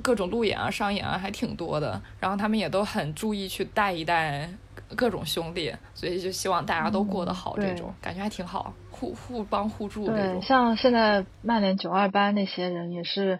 [0.04, 2.02] 各种路演啊、商演啊，还挺多的。
[2.20, 4.50] 然后他们也都很注意去带一带
[4.96, 10.42] 各种兄弟，所以就希望大家都过得好，这种感觉还挺好，互互帮互助这种。
[10.42, 13.40] 像现在曼联九二班那些人也是。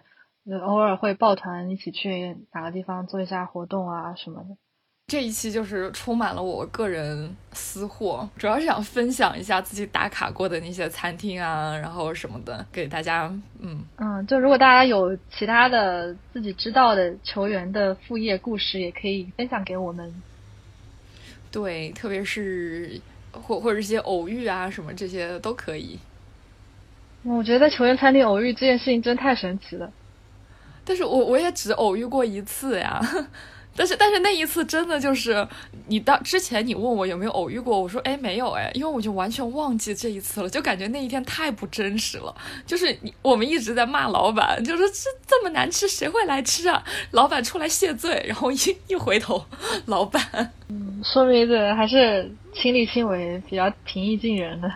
[0.66, 4.56] 偶尔会抱团一起去哪个地方做一下活动啊什么的。
[5.08, 13.26] 这一期就是充满了我个人私货，主要是想分享一下自己打卡过的那些餐厅啊，然后什么的给大家。
[13.60, 20.14] 嗯嗯，就如果大家有其他的自己知道的球员的副业故事，也可以分享给我们。
[21.50, 22.98] 对，特别是
[23.32, 25.98] 或或者一些偶遇啊什么这些都可以。
[27.22, 29.92] 我觉得球员餐厅偶遇这件事情真太神奇了。
[30.84, 33.00] 但是我我也只偶遇过一次呀，
[33.74, 35.46] 但是但是那一次真的就是
[35.86, 42.34] 你当之前你问我有没有偶遇过，我说哎没有哎，因为我就完全忘记这一次了，就感觉那一天太不真实了。
[42.66, 46.82] 就是你我们一直在骂老板，就说这这么难吃谁会来吃啊？
[47.12, 48.56] 老板出来谢罪，然后一
[48.88, 49.44] 一回头，
[49.86, 54.70] 老板，嗯， 说明这还是亲力亲为，比较平易近人的。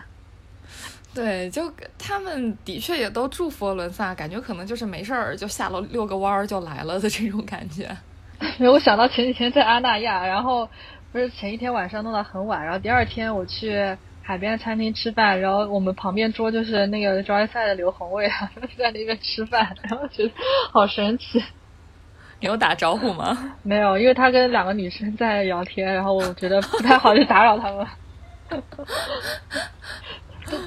[1.13, 7.95] 对，就他们的确也都住佛罗伦萨，感觉可能就是没事儿就下楼遛个弯儿就来了的这种感觉。
[8.59, 10.69] 没有想到前几天在阿那亚，然后
[11.11, 20.31] 不是前一天晚上弄到很晚，然后第二天我去海边餐厅吃饭，然后我们旁边桌就是那个专业赛的刘宏伟啊，在那边吃饭，然后觉得
[20.71, 21.43] 好神奇。
[22.39, 23.55] 你有打招呼吗？
[23.63, 27.87] 没有，因为他跟两个女生在聊天，然后我觉得不太好，去打扰他们。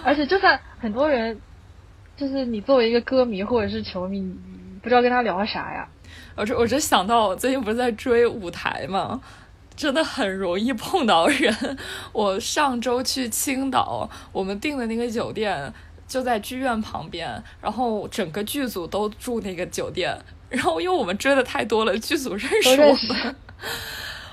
[0.04, 1.40] 而且，就算很多人，
[2.16, 4.34] 就是你作为一个歌迷或者是球迷，你
[4.82, 5.88] 不知道跟他聊啥呀。
[6.40, 9.20] 我这我这想到，我最近不是在追舞台嘛，
[9.76, 11.76] 真的很容易碰到人。
[12.12, 15.70] 我上周去青岛，我们订的那个酒店
[16.08, 17.30] 就在剧院旁边，
[17.60, 20.18] 然后整个剧组都住那个酒店，
[20.48, 23.36] 然后因为我们追的太多了，剧组认识我们。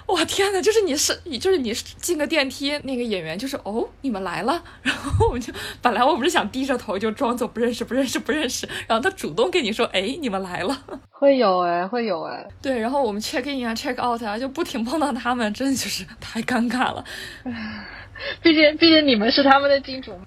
[0.08, 10.82] 我天呐，就是你是你就是你进个电梯，那个演员就是哦，你们来了，然后我们就本来我们是想低着头就装作不认识不认识不认识，然后他主动跟你说，哎，你们来了，
[11.12, 17.03] 会有哎，会有哎，对，然后我们 check in 啊 check out 啊，就不停碰到他们，真的就是 太尴尬了。
[18.41, 20.18] 毕竟毕竟你们是他们的金主，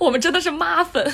[0.00, 1.04] 我们真的是妈粉。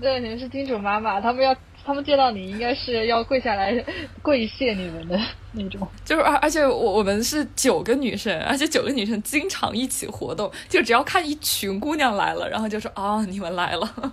[0.00, 1.56] 对，你们是金主妈妈，他们要。
[1.90, 3.74] 他们见到你应该是要跪下来
[4.22, 5.20] 跪谢你们的
[5.50, 14.12] 那种，就是而而且我我们是九个女生，而且九个女生经常一起活动，就只要看一群姑娘来了，然后就说啊你们来了，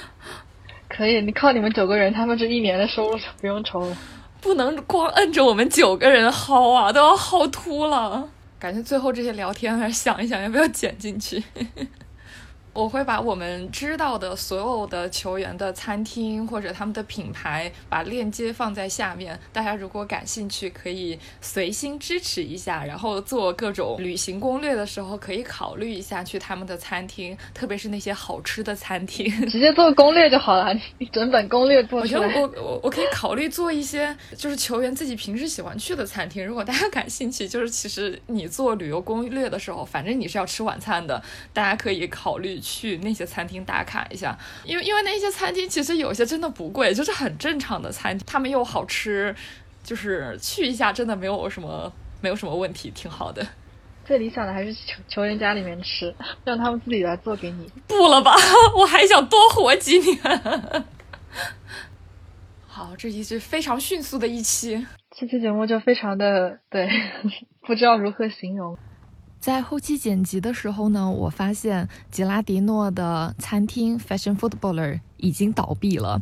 [0.88, 3.96] 可以，你靠你们九个人，他们这一年的收入就不用愁了，
[4.40, 8.26] 不能光摁着我们九个人薅啊，都要薅秃了，
[8.58, 11.44] 感觉最后这些聊天还是想一想要不要剪进去。
[12.78, 19.36] 我会把我们知道的所有的球员的餐厅或者他们的品牌，把链接放在下面。
[19.52, 22.84] 大家如果感兴趣，可以随心支持一下。
[22.84, 29.28] 然后做各种旅行攻略的时候，可以考虑一下去他们的餐厅，特别是那些好吃的餐厅。
[29.48, 31.98] 直接做攻略就好了， 你整本攻略做。
[32.02, 36.46] 我觉得我我我可以考虑做一些就是球员自己平时喜欢去的餐厅。
[36.46, 41.20] 如果大家感兴趣，就是其实你做旅游攻略的时候，反正你是要吃晚餐的，
[41.52, 42.60] 大家可以考虑。
[42.68, 49.34] 去那些餐厅打卡一下，因为因为那些餐厅其实有些真的不贵，就是很正常的餐厅，他们又好吃，
[49.82, 51.90] 就是去一下真的没有什么
[52.20, 53.46] 没有什么问题，挺好的。
[54.04, 56.14] 最理想的还是求求人家里面吃，
[56.44, 57.70] 让他们自己来做给你。
[57.86, 58.34] 不了吧，
[58.76, 60.18] 我还想多活几年。
[62.66, 66.88] 好，这一是非常迅速的一期，这期节目就非常的对，
[67.66, 68.78] 不知道如何形容。
[69.40, 76.20] 在后期剪辑的时候呢，我发现吉拉迪诺的餐厅 Fashion Footballer 已经倒闭了，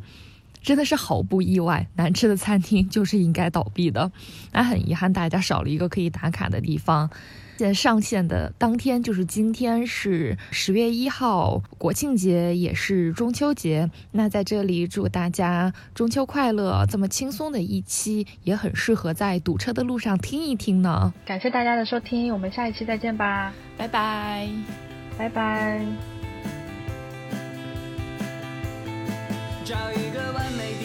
[0.62, 4.12] 真的是毫不意外，难吃的餐厅就是应该倒闭的。
[4.52, 7.10] 那很遗憾，大家少了一个可以打卡的地方。
[7.58, 13.90] 现上线的当天就是今天，是十月一号，国庆节也是中秋节。
[14.12, 21.12] 那在这里祝大家中秋快乐，这么轻松的一期也很适合在堵车的路上听一听呢。
[21.24, 24.48] 感谢大家的收听，我们下一期再见吧，拜拜。
[25.16, 25.80] 拜拜。
[29.64, 30.75] 找一个完美。